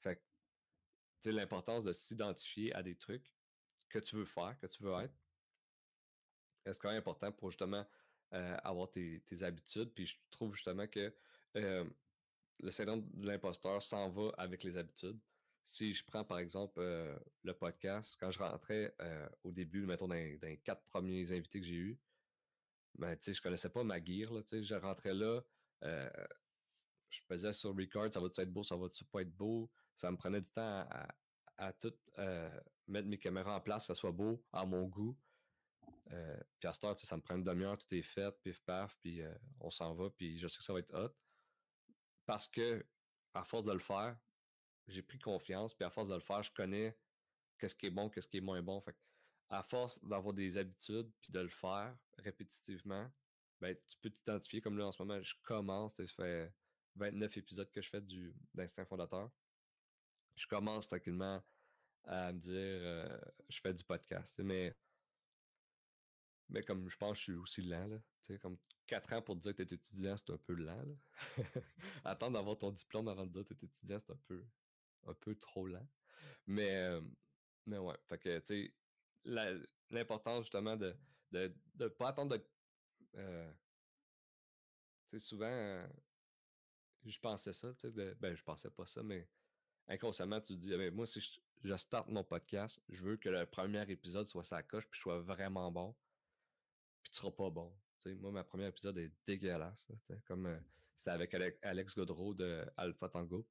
Fait 0.01 0.23
sais, 1.23 1.33
l'importance 1.33 1.85
de 1.85 1.93
s'identifier 1.93 2.73
à 2.75 2.83
des 2.83 2.97
trucs 2.97 3.33
que 3.89 3.99
tu 3.99 4.17
veux 4.17 4.25
faire, 4.25 4.57
que 4.61 4.67
tu 4.67 4.83
veux 4.83 4.93
être, 5.03 5.15
c'est 6.65 6.79
quand 6.79 6.91
même 6.91 6.99
important 6.99 7.33
pour 7.33 7.51
justement 7.51 7.87
avoir 8.31 8.91
tes, 8.91 9.23
habitudes. 9.43 9.93
Puis 9.95 10.07
je 10.07 10.17
trouve 10.31 10.55
justement 10.55 10.87
que 10.87 11.13
le 11.55 12.71
syndrome 12.71 13.09
de 13.15 13.27
l'imposteur 13.27 13.83
s'en 13.83 14.09
va 14.11 14.33
avec 14.37 14.63
les 14.63 14.77
habitudes. 14.77 15.19
Si 15.63 15.93
je 15.93 16.05
prends 16.05 16.25
par 16.25 16.39
exemple 16.39 16.81
le 17.43 17.55
podcast, 17.55 18.17
quand 18.21 18.31
je 18.31 18.39
rentrais 18.39 18.95
au 19.43 19.53
début, 19.53 19.85
mettons 19.87 20.09
dans, 20.09 20.15
les 20.15 20.61
quatre 20.65 20.85
premiers 20.85 21.33
invités 21.33 21.61
que 21.61 21.67
j'ai 21.67 21.77
eus, 21.77 21.99
ben, 22.97 23.17
tu 23.17 23.25
sais, 23.25 23.35
je 23.35 23.43
connaissais 23.43 23.71
pas 23.71 23.85
ma 23.85 24.03
gear. 24.03 24.33
Là, 24.33 24.43
je 24.51 24.75
rentrais 24.75 25.15
là, 25.15 25.43
je 25.83 27.21
faisais 27.29 27.53
sur 27.53 27.75
record, 27.75 28.13
ça 28.13 28.21
va-tu 28.21 28.41
être 28.41 28.53
beau, 28.53 28.63
ça 28.63 28.77
va-tu 28.77 29.05
pas 29.05 29.23
être 29.23 29.35
beau? 29.35 29.71
Ça 30.01 30.11
me 30.11 30.17
prenait 30.17 30.41
du 30.41 30.51
temps 30.51 30.87
à, 31.59 31.73
tout 31.75 31.93
mettre 32.89 33.07
mes 33.07 33.19
caméras 33.19 33.55
en 33.55 33.61
place, 33.61 33.83
que 33.83 33.89
ça 33.89 33.95
soit 33.95 34.13
beau, 34.13 34.43
à 34.51 34.65
mon 34.65 34.87
goût. 34.87 35.15
Euh, 36.13 36.41
puis 36.59 36.69
à 36.69 36.73
cette 36.73 36.85
heure, 36.85 36.99
ça 36.99 37.17
me 37.17 37.23
prend 37.23 37.37
une 37.37 37.45
demi-heure, 37.45 37.77
tout 37.79 37.95
est 37.95 38.03
fait, 38.03 38.35
pif 38.43 38.61
paf, 38.65 38.97
puis 39.01 39.21
euh, 39.21 39.33
on 39.61 39.71
s'en 39.71 39.95
va, 39.95 40.11
puis 40.11 40.39
je 40.39 40.49
sais 40.49 40.59
que 40.59 40.65
ça 40.65 40.73
va 40.73 40.81
être 40.81 40.95
hot. 40.95 41.15
Parce 42.25 42.49
que, 42.49 42.85
à 43.35 43.45
force 43.45 43.65
de 43.65 43.73
le 43.73 43.79
faire, 43.79 44.19
j'ai 44.89 45.03
pris 45.03 45.19
confiance, 45.19 45.75
puis 45.75 45.85
à 45.85 45.91
force 45.91 46.09
de 46.09 46.15
le 46.15 46.21
faire, 46.21 46.43
je 46.43 46.51
connais 46.53 46.99
qu'est-ce 47.59 47.75
qui 47.75 47.87
est 47.87 47.91
bon, 47.91 48.09
qu'est-ce 48.09 48.27
qui 48.29 48.39
est 48.39 48.43
moins 48.43 48.63
bon. 48.63 48.81
Fait 48.81 48.97
à 49.51 49.63
force 49.63 50.03
d'avoir 50.05 50.33
des 50.33 50.57
habitudes, 50.57 51.11
puis 51.21 51.33
de 51.33 51.41
le 51.41 51.49
faire 51.49 51.95
répétitivement, 52.19 53.11
ben, 53.61 53.77
tu 53.87 53.97
peux 54.01 54.11
t'identifier 54.11 54.61
comme 54.61 54.79
là 54.79 54.87
en 54.87 54.93
ce 54.93 55.03
moment, 55.03 55.21
je 55.23 55.35
commence, 55.43 55.95
ça 55.95 56.07
fait 56.07 56.53
29 56.97 57.37
épisodes 57.37 57.71
que 57.71 57.83
je 57.83 57.89
fais 57.89 58.01
du 58.01 58.35
d'instinct 58.55 58.87
fondateur. 58.87 59.31
Je 60.41 60.47
commence 60.47 60.89
tranquillement 60.89 61.43
à 62.05 62.33
me 62.33 62.39
dire 62.41 62.55
euh, 62.57 63.21
je 63.51 63.61
fais 63.61 63.75
du 63.75 63.85
podcast. 63.85 64.41
Mais, 64.43 64.75
mais 66.49 66.63
comme 66.63 66.89
je 66.89 66.97
pense 66.97 67.13
que 67.13 67.19
je 67.19 67.23
suis 67.25 67.35
aussi 67.35 67.63
lent, 67.63 67.87
là, 67.89 68.39
comme 68.39 68.57
4 68.87 69.13
ans 69.13 69.23
pour 69.23 69.35
te 69.37 69.41
dire 69.41 69.55
que 69.55 69.63
tu 69.63 69.75
es 69.75 69.77
étudiant, 69.77 70.17
c'est 70.17 70.31
un 70.31 70.39
peu 70.39 70.55
lent. 70.55 70.83
Attendre 72.05 72.39
d'avoir 72.39 72.57
ton 72.57 72.71
diplôme 72.71 73.09
avant 73.09 73.27
de 73.27 73.33
dire 73.33 73.45
que 73.45 73.53
tu 73.53 73.67
es 73.67 73.69
étudiant, 73.69 73.99
c'est 73.99 74.13
un 74.13 74.21
peu, 74.27 74.43
un 75.09 75.15
peu 75.15 75.35
trop 75.35 75.67
lent. 75.67 75.87
Mais, 76.47 76.75
euh, 76.75 77.03
mais 77.67 77.77
ouais, 77.77 77.99
fait 78.09 78.19
que 78.19 78.39
tu 78.39 78.73
sais, 79.27 79.65
l'importance 79.91 80.45
justement 80.45 80.77
de 80.77 80.97
ne 81.33 81.49
de, 81.75 81.89
pas 81.89 82.09
attendre 82.09 82.39
de. 82.39 82.47
Euh, 83.17 83.53
tu 85.11 85.19
sais, 85.19 85.27
souvent, 85.27 85.87
je 87.05 87.19
pensais 87.19 87.53
ça, 87.53 87.75
tu 87.75 87.93
sais, 87.93 88.15
ben 88.15 88.35
je 88.35 88.43
pensais 88.43 88.71
pas 88.71 88.87
ça, 88.87 89.03
mais 89.03 89.29
inconsciemment, 89.91 90.41
tu 90.41 90.55
te 90.55 90.61
dis, 90.61 90.91
moi, 90.93 91.07
si 91.07 91.21
je, 91.65 91.77
starte 91.77 92.09
mon 92.09 92.25
podcast, 92.25 92.81
je 92.89 93.03
veux 93.03 93.17
que 93.17 93.29
le 93.29 93.45
premier 93.45 93.83
épisode 93.91 94.27
soit 94.27 94.45
sa 94.45 94.63
coche, 94.63 94.87
puis 94.89 94.99
je 94.99 95.03
sois 95.03 95.21
vraiment 95.21 95.71
bon, 95.71 95.95
puis 97.03 97.11
tu 97.11 97.19
seras 97.19 97.33
pas 97.33 97.51
bon. 97.51 97.75
moi, 98.21 98.31
ma 98.31 98.45
première 98.45 98.69
épisode 98.69 98.97
est 98.99 99.13
dégueulasse. 99.27 99.89
comme 100.25 100.47
euh, 100.47 100.59
c'était 100.95 101.11
avec 101.11 101.35
Alex 101.63 101.95
Godreau 101.95 102.35
de 102.35 102.65
Alpha 102.77 103.09
Tango, 103.09 103.47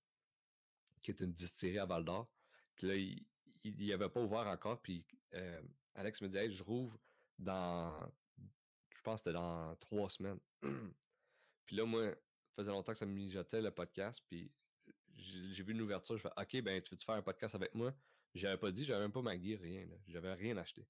qui 1.03 1.11
est 1.11 1.19
une 1.19 1.33
distillerie 1.33 1.79
à 1.79 1.85
Val 1.85 2.05
d'Or. 2.05 2.31
Puis 2.75 2.87
là, 2.87 2.95
il 2.95 3.75
n'y 3.75 3.91
avait 3.91 4.09
pas 4.09 4.21
ouvert 4.21 4.47
encore, 4.47 4.81
puis 4.81 5.05
euh, 5.33 5.61
Alex 5.95 6.21
me 6.21 6.29
dit, 6.29 6.37
hey, 6.37 6.51
je 6.51 6.63
rouvre 6.63 6.97
dans, 7.37 7.93
je 8.95 9.01
pense 9.03 9.15
que 9.21 9.29
c'était 9.29 9.33
dans 9.33 9.75
trois 9.75 10.09
semaines. 10.09 10.39
puis 11.65 11.75
là, 11.75 11.85
moi, 11.85 12.11
ça 12.11 12.63
faisait 12.63 12.71
longtemps 12.71 12.93
que 12.93 12.97
ça 12.97 13.05
me 13.05 13.13
mijotait 13.13 13.61
le 13.61 13.71
podcast, 13.71 14.21
puis 14.29 14.49
j'ai 15.19 15.63
vu 15.63 15.73
une 15.73 15.81
ouverture, 15.81 16.17
je 16.17 16.23
fais 16.23 16.29
OK, 16.37 16.63
ben 16.63 16.81
tu 16.81 16.91
veux-tu 16.91 17.05
faire 17.05 17.15
un 17.15 17.21
podcast 17.21 17.55
avec 17.55 17.73
moi? 17.75 17.93
J'avais 18.33 18.57
pas 18.57 18.71
dit, 18.71 18.85
j'avais 18.85 19.01
même 19.01 19.11
pas 19.11 19.21
ma 19.21 19.39
gear, 19.41 19.59
rien. 19.59 19.87
J'avais 20.07 20.33
rien 20.33 20.57
acheté. 20.57 20.87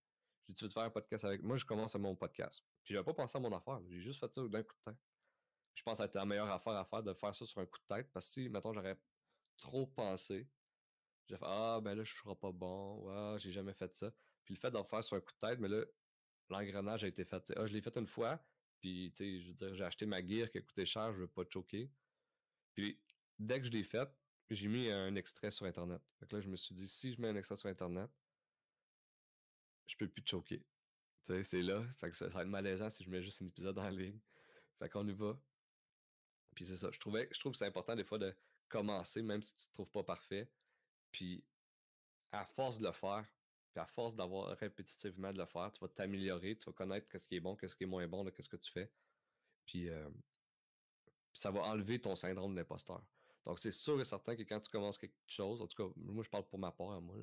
J'ai 0.48 0.54
dit, 0.54 0.60
tu 0.60 0.66
veux 0.66 0.72
faire 0.72 0.84
un 0.84 0.90
podcast 0.90 1.26
avec 1.26 1.42
moi? 1.42 1.58
Je 1.58 1.66
commence 1.66 1.96
à 1.96 2.00
mon 2.00 2.16
podcast. 2.16 2.64
Puis 2.84 2.94
j'avais 2.94 3.06
pas 3.06 3.14
pensé 3.14 3.38
à 3.38 3.42
mon 3.42 3.56
affaire. 3.56 3.82
J'ai 3.88 4.02
juste 4.02 4.20
fait 4.20 4.32
ça 4.32 4.42
d'un 4.48 4.64
coup 4.64 4.76
de 4.76 4.92
tête. 4.92 5.00
Puis 5.74 5.80
je 5.80 5.84
pense 5.84 5.98
que 6.00 6.06
c'était 6.06 6.20
la 6.20 6.26
meilleure 6.26 6.50
affaire 6.50 6.74
à 6.74 6.86
faire 6.86 7.04
de 7.04 7.14
faire 7.14 7.36
ça 7.36 7.46
sur 7.46 7.62
un 7.62 7.66
coup 7.66 7.80
de 7.80 7.96
tête. 7.96 8.12
Parce 8.12 8.28
que 8.28 8.34
si, 8.34 8.50
mettons, 8.50 8.74
j'aurais 8.74 9.00
trop 9.58 9.88
pensé, 9.88 10.50
j'ai 11.28 11.38
fait 11.38 11.46
Ah, 11.46 11.80
ben 11.82 11.96
là, 11.96 12.04
je 12.04 12.14
serai 12.14 12.36
pas 12.36 12.52
bon. 12.52 13.04
Ouais, 13.06 13.40
j'ai 13.40 13.52
jamais 13.52 13.74
fait 13.74 13.94
ça. 13.94 14.12
Puis 14.44 14.56
le 14.56 14.60
fait 14.60 14.72
d'en 14.72 14.84
faire 14.84 15.04
sur 15.04 15.16
un 15.16 15.22
coup 15.22 15.34
de 15.34 15.48
tête, 15.48 15.60
mais 15.60 15.68
là, 15.70 15.86
l'engrenage 16.50 17.04
a 17.04 17.08
été 17.08 17.24
fait. 17.26 17.54
Ah, 17.56 17.66
je 17.66 17.74
l'ai 17.74 17.82
fait 17.82 17.96
une 17.98 18.08
fois. 18.08 18.44
Puis, 18.82 19.12
tu 19.16 19.24
sais, 19.24 19.42
je 19.42 19.48
veux 19.48 19.54
dire, 19.54 19.76
j'ai 19.76 19.84
acheté 19.84 20.06
ma 20.06 20.26
gear 20.26 20.50
qui 20.50 20.58
a 20.58 20.62
coûté 20.62 20.86
cher, 20.86 21.14
je 21.14 21.20
veux 21.20 21.28
pas 21.28 21.46
te 21.46 21.52
choquer. 21.52 21.92
Puis 22.74 23.02
dès 23.38 23.60
que 23.60 23.66
je 23.66 23.72
l'ai 23.72 23.84
fait, 23.84 24.10
j'ai 24.56 24.68
mis 24.68 24.90
un 24.90 25.16
extrait 25.16 25.52
sur 25.52 25.66
Internet. 25.66 26.02
Donc 26.20 26.32
là, 26.32 26.42
je 26.42 26.48
me 26.48 26.56
suis 26.56 26.74
dit, 26.76 26.88
si 26.88 27.14
je 27.14 27.22
mets 27.22 27.28
un 27.28 27.36
extrait 27.36 27.56
sur 27.56 27.70
Internet, 27.70 28.10
je 29.88 29.96
peux 29.96 30.08
plus 30.08 30.24
te 30.24 30.30
choquer. 30.30 30.60
Tu 31.26 31.34
sais, 31.34 31.44
c'est 31.44 31.62
là. 31.62 31.84
Fait 32.00 32.10
que 32.10 32.18
ça, 32.18 32.28
va 32.30 32.42
être 32.42 32.48
malaisant 32.48 32.90
si 32.90 33.04
je 33.04 33.10
mets 33.10 33.22
juste 33.22 33.42
un 33.42 33.46
épisode 33.46 33.78
en 33.78 33.90
ligne. 33.90 34.20
Fait 34.80 34.90
qu'on 34.90 35.08
y 35.08 35.14
va. 35.14 35.40
Puis 36.56 36.66
c'est 36.66 36.78
ça. 36.78 36.90
Je, 36.92 37.00
trouvais, 37.00 37.28
je 37.32 37.40
trouve 37.40 37.52
que 37.54 37.58
c'est 37.58 37.66
important 37.66 37.96
des 37.96 38.04
fois 38.04 38.18
de 38.18 38.36
commencer, 38.70 39.22
même 39.22 39.42
si 39.42 39.56
tu 39.56 39.66
te 39.68 39.74
trouves 39.74 39.90
pas 39.90 40.04
parfait. 40.04 40.50
Puis 41.12 41.44
à 42.32 42.46
force 42.46 42.80
de 42.80 42.86
le 42.86 42.92
faire, 42.92 43.26
puis 43.74 43.82
à 43.82 43.86
force 43.86 44.16
d'avoir 44.16 44.58
répétitivement 44.58 45.32
de 45.32 45.40
le 45.40 45.46
faire, 45.46 45.72
tu 45.72 45.80
vas 45.80 45.90
t'améliorer, 45.90 46.58
tu 46.58 46.66
vas 46.66 46.74
connaître 46.74 47.08
ce 47.18 47.26
qui 47.26 47.36
est 47.36 47.40
bon, 47.40 47.58
ce 47.62 47.76
qui 47.76 47.84
est 47.84 47.88
moins 47.88 48.08
bon 48.08 48.24
de 48.24 48.34
ce 48.38 48.48
que 48.48 48.58
tu 48.58 48.72
fais. 48.72 48.92
Puis, 49.66 49.90
puis 49.90 51.42
ça 51.42 51.52
va 51.52 51.62
enlever 51.62 52.00
ton 52.00 52.16
syndrome 52.16 52.54
de 52.54 52.60
l'imposteur. 52.60 53.04
Donc, 53.46 53.60
c'est 53.60 53.72
sûr 53.72 54.00
et 54.00 54.06
certain 54.06 54.36
que 54.36 54.44
quand 54.44 54.60
tu 54.60 54.70
commences 54.70 54.98
quelque 54.98 55.16
chose, 55.28 55.62
en 55.62 55.68
tout 55.68 55.84
cas, 55.84 55.92
moi, 55.96 56.24
je 56.24 56.30
parle 56.30 56.46
pour 56.46 56.60
ma 56.60 56.72
part 56.72 57.02
moi, 57.02 57.16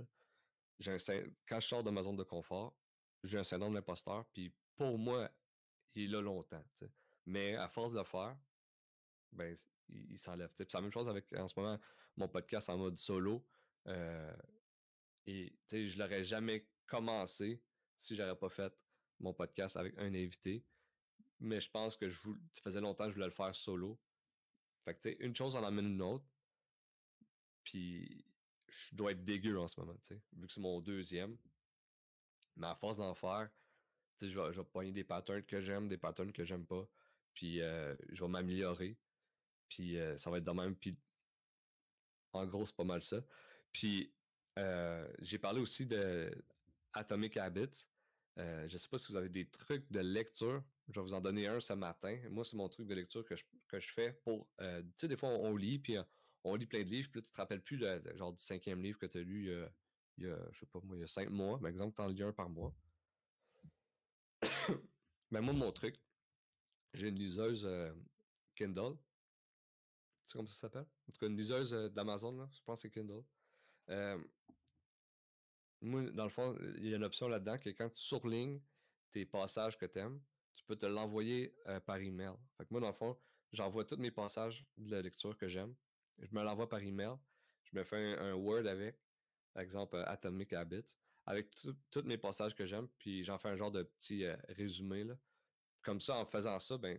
quand 0.84 1.60
je 1.60 1.66
sors 1.66 1.82
de 1.82 1.90
ma 1.90 2.02
zone 2.02 2.16
de 2.16 2.22
confort, 2.22 2.76
j'ai 3.22 3.38
un 3.38 3.44
syndrome 3.44 3.70
de 3.70 3.76
l'imposteur, 3.76 4.26
puis 4.32 4.52
pour 4.76 4.98
moi, 4.98 5.30
il 5.94 6.04
est 6.04 6.08
là 6.08 6.20
longtemps. 6.20 6.64
Mais 7.24 7.56
à 7.56 7.68
force 7.68 7.92
de 7.92 7.98
le 7.98 8.04
faire, 8.04 8.36
ben, 9.32 9.56
il, 9.88 10.18
s'enlève. 10.18 10.50
C'est 10.56 10.72
la 10.72 10.80
même 10.80 10.92
chose 10.92 11.08
avec, 11.08 11.32
en 11.34 11.48
ce 11.48 11.58
moment, 11.58 11.78
mon 12.16 12.28
podcast 12.28 12.68
en 12.68 12.76
mode 12.76 12.98
solo. 12.98 13.44
Euh, 13.86 14.36
et 15.26 15.52
je 15.70 15.98
l'aurais 15.98 16.24
jamais 16.24 16.68
commencé 16.86 17.62
si 17.96 18.14
j'aurais 18.14 18.36
pas 18.36 18.48
fait 18.48 18.72
mon 19.18 19.32
podcast 19.32 19.76
avec 19.76 19.96
un 19.98 20.14
invité. 20.14 20.64
Mais 21.40 21.60
je 21.60 21.70
pense 21.70 21.96
que 21.96 22.08
je 22.08 22.16
ça 22.52 22.62
faisait 22.62 22.80
longtemps 22.80 23.04
que 23.04 23.10
je 23.10 23.14
voulais 23.16 23.26
le 23.26 23.32
faire 23.32 23.54
solo. 23.54 23.98
Fait 24.86 24.94
que, 24.94 25.00
tu 25.00 25.10
sais, 25.10 25.16
une 25.18 25.34
chose 25.34 25.56
en 25.56 25.64
amène 25.64 25.86
une 25.86 26.00
autre. 26.00 26.24
Puis, 27.64 28.24
je 28.68 28.94
dois 28.94 29.10
être 29.10 29.24
dégueu 29.24 29.58
en 29.58 29.66
ce 29.66 29.78
moment, 29.80 29.96
tu 30.04 30.14
sais, 30.14 30.20
vu 30.32 30.46
que 30.46 30.52
c'est 30.52 30.60
mon 30.60 30.80
deuxième. 30.80 31.36
Mais 32.54 32.68
à 32.68 32.76
force 32.76 32.96
d'en 32.96 33.12
faire, 33.12 33.50
tu 34.16 34.26
sais, 34.26 34.32
je 34.32 34.40
vais, 34.40 34.52
je 34.52 34.60
vais 34.60 34.92
des 34.92 35.02
patterns 35.02 35.42
que 35.42 35.60
j'aime, 35.60 35.88
des 35.88 35.98
patterns 35.98 36.32
que 36.32 36.44
j'aime 36.44 36.64
pas. 36.64 36.88
Puis, 37.34 37.60
euh, 37.60 37.96
je 38.10 38.22
vais 38.22 38.30
m'améliorer. 38.30 38.96
Puis, 39.68 39.98
euh, 39.98 40.16
ça 40.18 40.30
va 40.30 40.38
être 40.38 40.44
de 40.44 40.52
même. 40.52 40.76
Puis, 40.76 40.96
en 42.32 42.46
gros, 42.46 42.64
c'est 42.64 42.76
pas 42.76 42.84
mal 42.84 43.02
ça. 43.02 43.20
Puis, 43.72 44.14
euh, 44.56 45.06
j'ai 45.18 45.38
parlé 45.38 45.60
aussi 45.60 45.84
de 45.84 46.30
Atomic 46.92 47.36
Habits. 47.36 47.88
Je 48.36 48.72
ne 48.72 48.78
sais 48.78 48.88
pas 48.88 48.98
si 48.98 49.10
vous 49.10 49.16
avez 49.16 49.28
des 49.28 49.48
trucs 49.48 49.90
de 49.90 50.00
lecture 50.00 50.62
je 50.88 51.00
vais 51.00 51.06
vous 51.06 51.14
en 51.14 51.20
donner 51.20 51.46
un 51.46 51.60
ce 51.60 51.72
matin. 51.72 52.16
Moi, 52.30 52.44
c'est 52.44 52.56
mon 52.56 52.68
truc 52.68 52.86
de 52.86 52.94
lecture 52.94 53.24
que 53.24 53.34
je, 53.34 53.44
que 53.68 53.80
je 53.80 53.92
fais 53.92 54.12
pour. 54.24 54.48
Euh, 54.60 54.82
tu 54.82 54.88
sais, 54.98 55.08
des 55.08 55.16
fois, 55.16 55.30
on, 55.30 55.56
lit, 55.56 55.78
puis 55.78 55.96
euh, 55.96 56.02
on 56.44 56.54
lit 56.54 56.66
plein 56.66 56.84
de 56.84 56.88
livres, 56.88 57.08
puis 57.10 57.20
là, 57.20 57.24
tu 57.26 57.32
te 57.32 57.36
rappelles 57.36 57.62
plus, 57.62 57.80
genre, 58.14 58.32
du 58.32 58.42
cinquième 58.42 58.82
livre 58.82 58.98
que 58.98 59.06
tu 59.06 59.18
as 59.18 59.22
lu 59.22 59.50
euh, 59.50 59.68
il 60.18 60.26
y 60.26 60.30
a, 60.30 60.38
je 60.52 60.60
sais 60.60 60.66
pas 60.66 60.80
moi, 60.82 60.96
il 60.96 61.00
y 61.00 61.04
a 61.04 61.08
cinq 61.08 61.28
mois. 61.28 61.58
Par 61.58 61.68
exemple, 61.68 61.94
tu 61.94 62.02
en 62.02 62.06
lis 62.06 62.22
un 62.22 62.32
par 62.32 62.48
mois. 62.48 62.74
Mais 65.30 65.40
moi, 65.40 65.52
mon 65.52 65.72
truc, 65.72 66.00
j'ai 66.94 67.08
une 67.08 67.18
liseuse 67.18 67.68
Kindle. 68.54 68.96
Tu 68.96 70.32
sais 70.32 70.38
comment 70.38 70.46
ça 70.46 70.54
s'appelle? 70.54 70.86
En 71.08 71.12
tout 71.12 71.18
cas, 71.18 71.26
une 71.26 71.36
liseuse 71.36 71.72
d'Amazon, 71.92 72.48
je 72.50 72.62
pense 72.62 72.80
que 72.80 72.88
c'est 72.88 72.90
Kindle. 72.90 73.24
Moi, 75.80 76.02
dans 76.10 76.24
le 76.24 76.30
fond, 76.30 76.56
il 76.78 76.88
y 76.88 76.92
a 76.92 76.96
une 76.96 77.04
option 77.04 77.28
là-dedans 77.28 77.58
que 77.58 77.70
quand 77.70 77.88
tu 77.90 78.00
surlignes 78.00 78.60
tes 79.12 79.24
passages 79.24 79.78
que 79.78 79.86
tu 79.86 79.98
aimes, 79.98 80.20
tu 80.54 80.64
peux 80.64 80.76
te 80.76 80.86
l'envoyer 80.86 81.54
par 81.86 81.98
email. 81.98 82.32
Fait 82.56 82.64
que 82.64 82.68
moi, 82.70 82.80
dans 82.80 82.88
le 82.88 82.94
fond, 82.94 83.16
j'envoie 83.52 83.84
tous 83.84 83.96
mes 83.96 84.10
passages 84.10 84.64
de 84.76 84.90
la 84.90 85.02
lecture 85.02 85.36
que 85.36 85.48
j'aime. 85.48 85.74
Je 86.18 86.34
me 86.34 86.42
l'envoie 86.42 86.68
par 86.68 86.80
email. 86.80 87.14
Je 87.64 87.76
me 87.76 87.84
fais 87.84 88.16
un, 88.18 88.34
Word 88.34 88.66
avec, 88.66 88.96
par 89.52 89.62
exemple 89.62 90.02
Atomic 90.06 90.52
Habits, 90.52 90.96
avec 91.26 91.50
tous 91.90 92.02
mes 92.02 92.16
passages 92.16 92.54
que 92.54 92.64
j'aime, 92.64 92.88
puis 92.98 93.24
j'en 93.24 93.38
fais 93.38 93.48
un 93.48 93.56
genre 93.56 93.72
de 93.72 93.82
petit 93.82 94.26
résumé. 94.48 95.04
Là. 95.04 95.18
Comme 95.82 96.00
ça, 96.00 96.16
en 96.16 96.24
faisant 96.24 96.58
ça, 96.60 96.78
ben, 96.78 96.98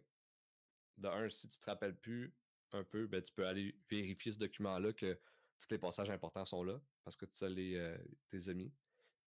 de 0.98 1.08
un, 1.08 1.30
si 1.30 1.50
tu 1.50 1.58
te 1.58 1.66
rappelles 1.66 1.96
plus 1.96 2.34
un 2.74 2.84
peu, 2.84 3.08
ben, 3.08 3.22
tu 3.22 3.32
peux 3.32 3.48
aller 3.48 3.76
vérifier 3.90 4.32
ce 4.32 4.40
document-là 4.40 4.94
que 4.94 5.18
tous 5.60 5.67
les 5.72 5.78
passages 5.78 6.10
importants 6.10 6.46
sont 6.46 6.63
là, 6.63 6.80
parce 7.04 7.15
que 7.15 7.26
tu 7.26 7.43
as 7.43 7.50
les, 7.50 7.98
tes 8.30 8.50
amis. 8.50 8.72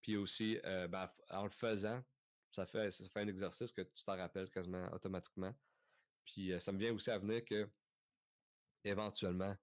Puis 0.03 0.16
aussi, 0.16 0.59
ben, 0.64 1.11
en 1.31 1.45
le 1.45 1.51
faisant, 1.51 2.03
ça 2.53 2.66
fait, 2.66 2.90
ça 2.90 3.09
fait 3.09 3.21
un 3.21 3.29
exercice 3.29 3.73
que 3.73 3.83
tu 3.83 4.05
t'en 4.05 4.16
rappelles 4.16 4.51
quasiment 4.51 4.90
automatiquement. 4.93 5.55
Puis 6.25 6.53
ça 6.61 6.73
me 6.73 6.79
vient 6.79 6.93
aussi 6.93 7.11
à 7.11 7.19
venir 7.19 7.45
que 7.45 7.69
éventuellement, 8.85 9.57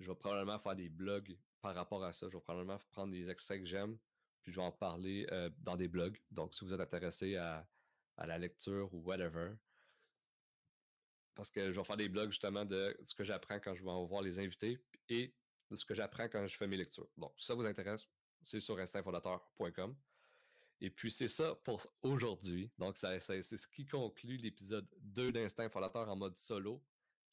je 0.00 0.08
vais 0.08 0.16
probablement 0.16 0.58
faire 0.58 0.76
des 0.76 0.88
blogs 0.88 1.36
par 1.60 1.74
rapport 1.74 2.04
à 2.04 2.12
ça. 2.12 2.28
Je 2.28 2.36
vais 2.36 2.42
probablement 2.42 2.78
prendre 2.90 3.12
des 3.12 3.28
extraits 3.28 3.60
que 3.60 3.66
j'aime, 3.66 3.98
puis 4.42 4.52
je 4.52 4.60
vais 4.60 4.66
en 4.66 4.72
parler 4.72 5.26
dans 5.58 5.76
des 5.76 5.88
blogs. 5.88 6.20
Donc, 6.30 6.54
si 6.54 6.64
vous 6.64 6.72
êtes 6.72 6.80
intéressé 6.80 7.36
à, 7.36 7.66
la 8.18 8.38
lecture 8.38 8.92
ou 8.92 8.98
whatever, 9.02 9.52
parce 11.34 11.50
que 11.50 11.70
je 11.72 11.78
vais 11.78 11.84
faire 11.84 11.96
des 11.96 12.08
blogs 12.08 12.30
justement 12.30 12.64
de 12.64 12.96
ce 13.04 13.14
que 13.14 13.22
j'apprends 13.22 13.60
quand 13.60 13.74
je 13.74 13.84
vais 13.84 13.90
en 13.90 14.04
voir 14.04 14.22
les 14.22 14.40
invités 14.40 14.80
et 15.08 15.32
de 15.70 15.76
ce 15.76 15.84
que 15.84 15.94
j'apprends 15.94 16.28
quand 16.28 16.46
je 16.46 16.56
fais 16.56 16.66
mes 16.66 16.76
lectures. 16.76 17.08
Donc, 17.16 17.32
si 17.38 17.46
ça 17.46 17.54
vous 17.54 17.64
intéresse, 17.64 18.06
c'est 18.42 18.60
sur 18.60 18.78
instinctfondateur.com. 18.78 19.96
Et 20.80 20.90
puis, 20.90 21.10
c'est 21.10 21.28
ça 21.28 21.54
pour 21.56 21.84
aujourd'hui. 22.02 22.70
Donc, 22.78 22.98
c'est 22.98 23.42
ce 23.42 23.66
qui 23.66 23.86
conclut 23.86 24.36
l'épisode 24.36 24.88
2 25.00 25.32
d'Instinct 25.32 25.68
Fondateur 25.70 26.08
en 26.08 26.16
mode 26.16 26.36
solo. 26.36 26.82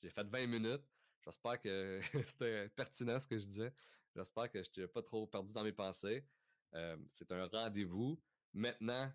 J'ai 0.01 0.09
fait 0.09 0.27
20 0.27 0.47
minutes. 0.47 0.83
J'espère 1.23 1.61
que 1.61 2.01
c'était 2.27 2.69
pertinent 2.69 3.19
ce 3.19 3.27
que 3.27 3.37
je 3.37 3.45
disais. 3.45 3.73
J'espère 4.15 4.49
que 4.49 4.63
je 4.63 4.69
t'ai 4.69 4.87
pas 4.87 5.03
trop 5.03 5.27
perdu 5.27 5.53
dans 5.53 5.63
mes 5.63 5.73
pensées. 5.73 6.25
Euh, 6.73 6.97
c'est 7.11 7.31
un 7.31 7.45
rendez-vous. 7.47 8.19
Maintenant, 8.53 9.11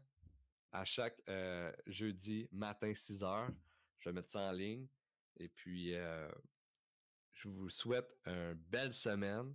à 0.72 0.84
chaque 0.84 1.20
euh, 1.28 1.72
jeudi 1.86 2.48
matin 2.52 2.92
6 2.94 3.22
heures, 3.24 3.50
je 3.98 4.08
vais 4.08 4.12
mettre 4.12 4.30
ça 4.30 4.40
en 4.40 4.52
ligne. 4.52 4.86
Et 5.38 5.48
puis, 5.48 5.94
euh, 5.94 6.30
je 7.42 7.48
vous 7.48 7.70
souhaite 7.70 8.14
une 8.26 8.54
belle 8.54 8.92
semaine. 8.92 9.54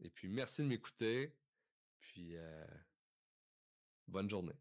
Et 0.00 0.10
puis, 0.10 0.28
merci 0.28 0.62
de 0.62 0.66
m'écouter. 0.66 1.36
Puis, 2.00 2.36
Bonne 4.10 4.28
journée. 4.28 4.56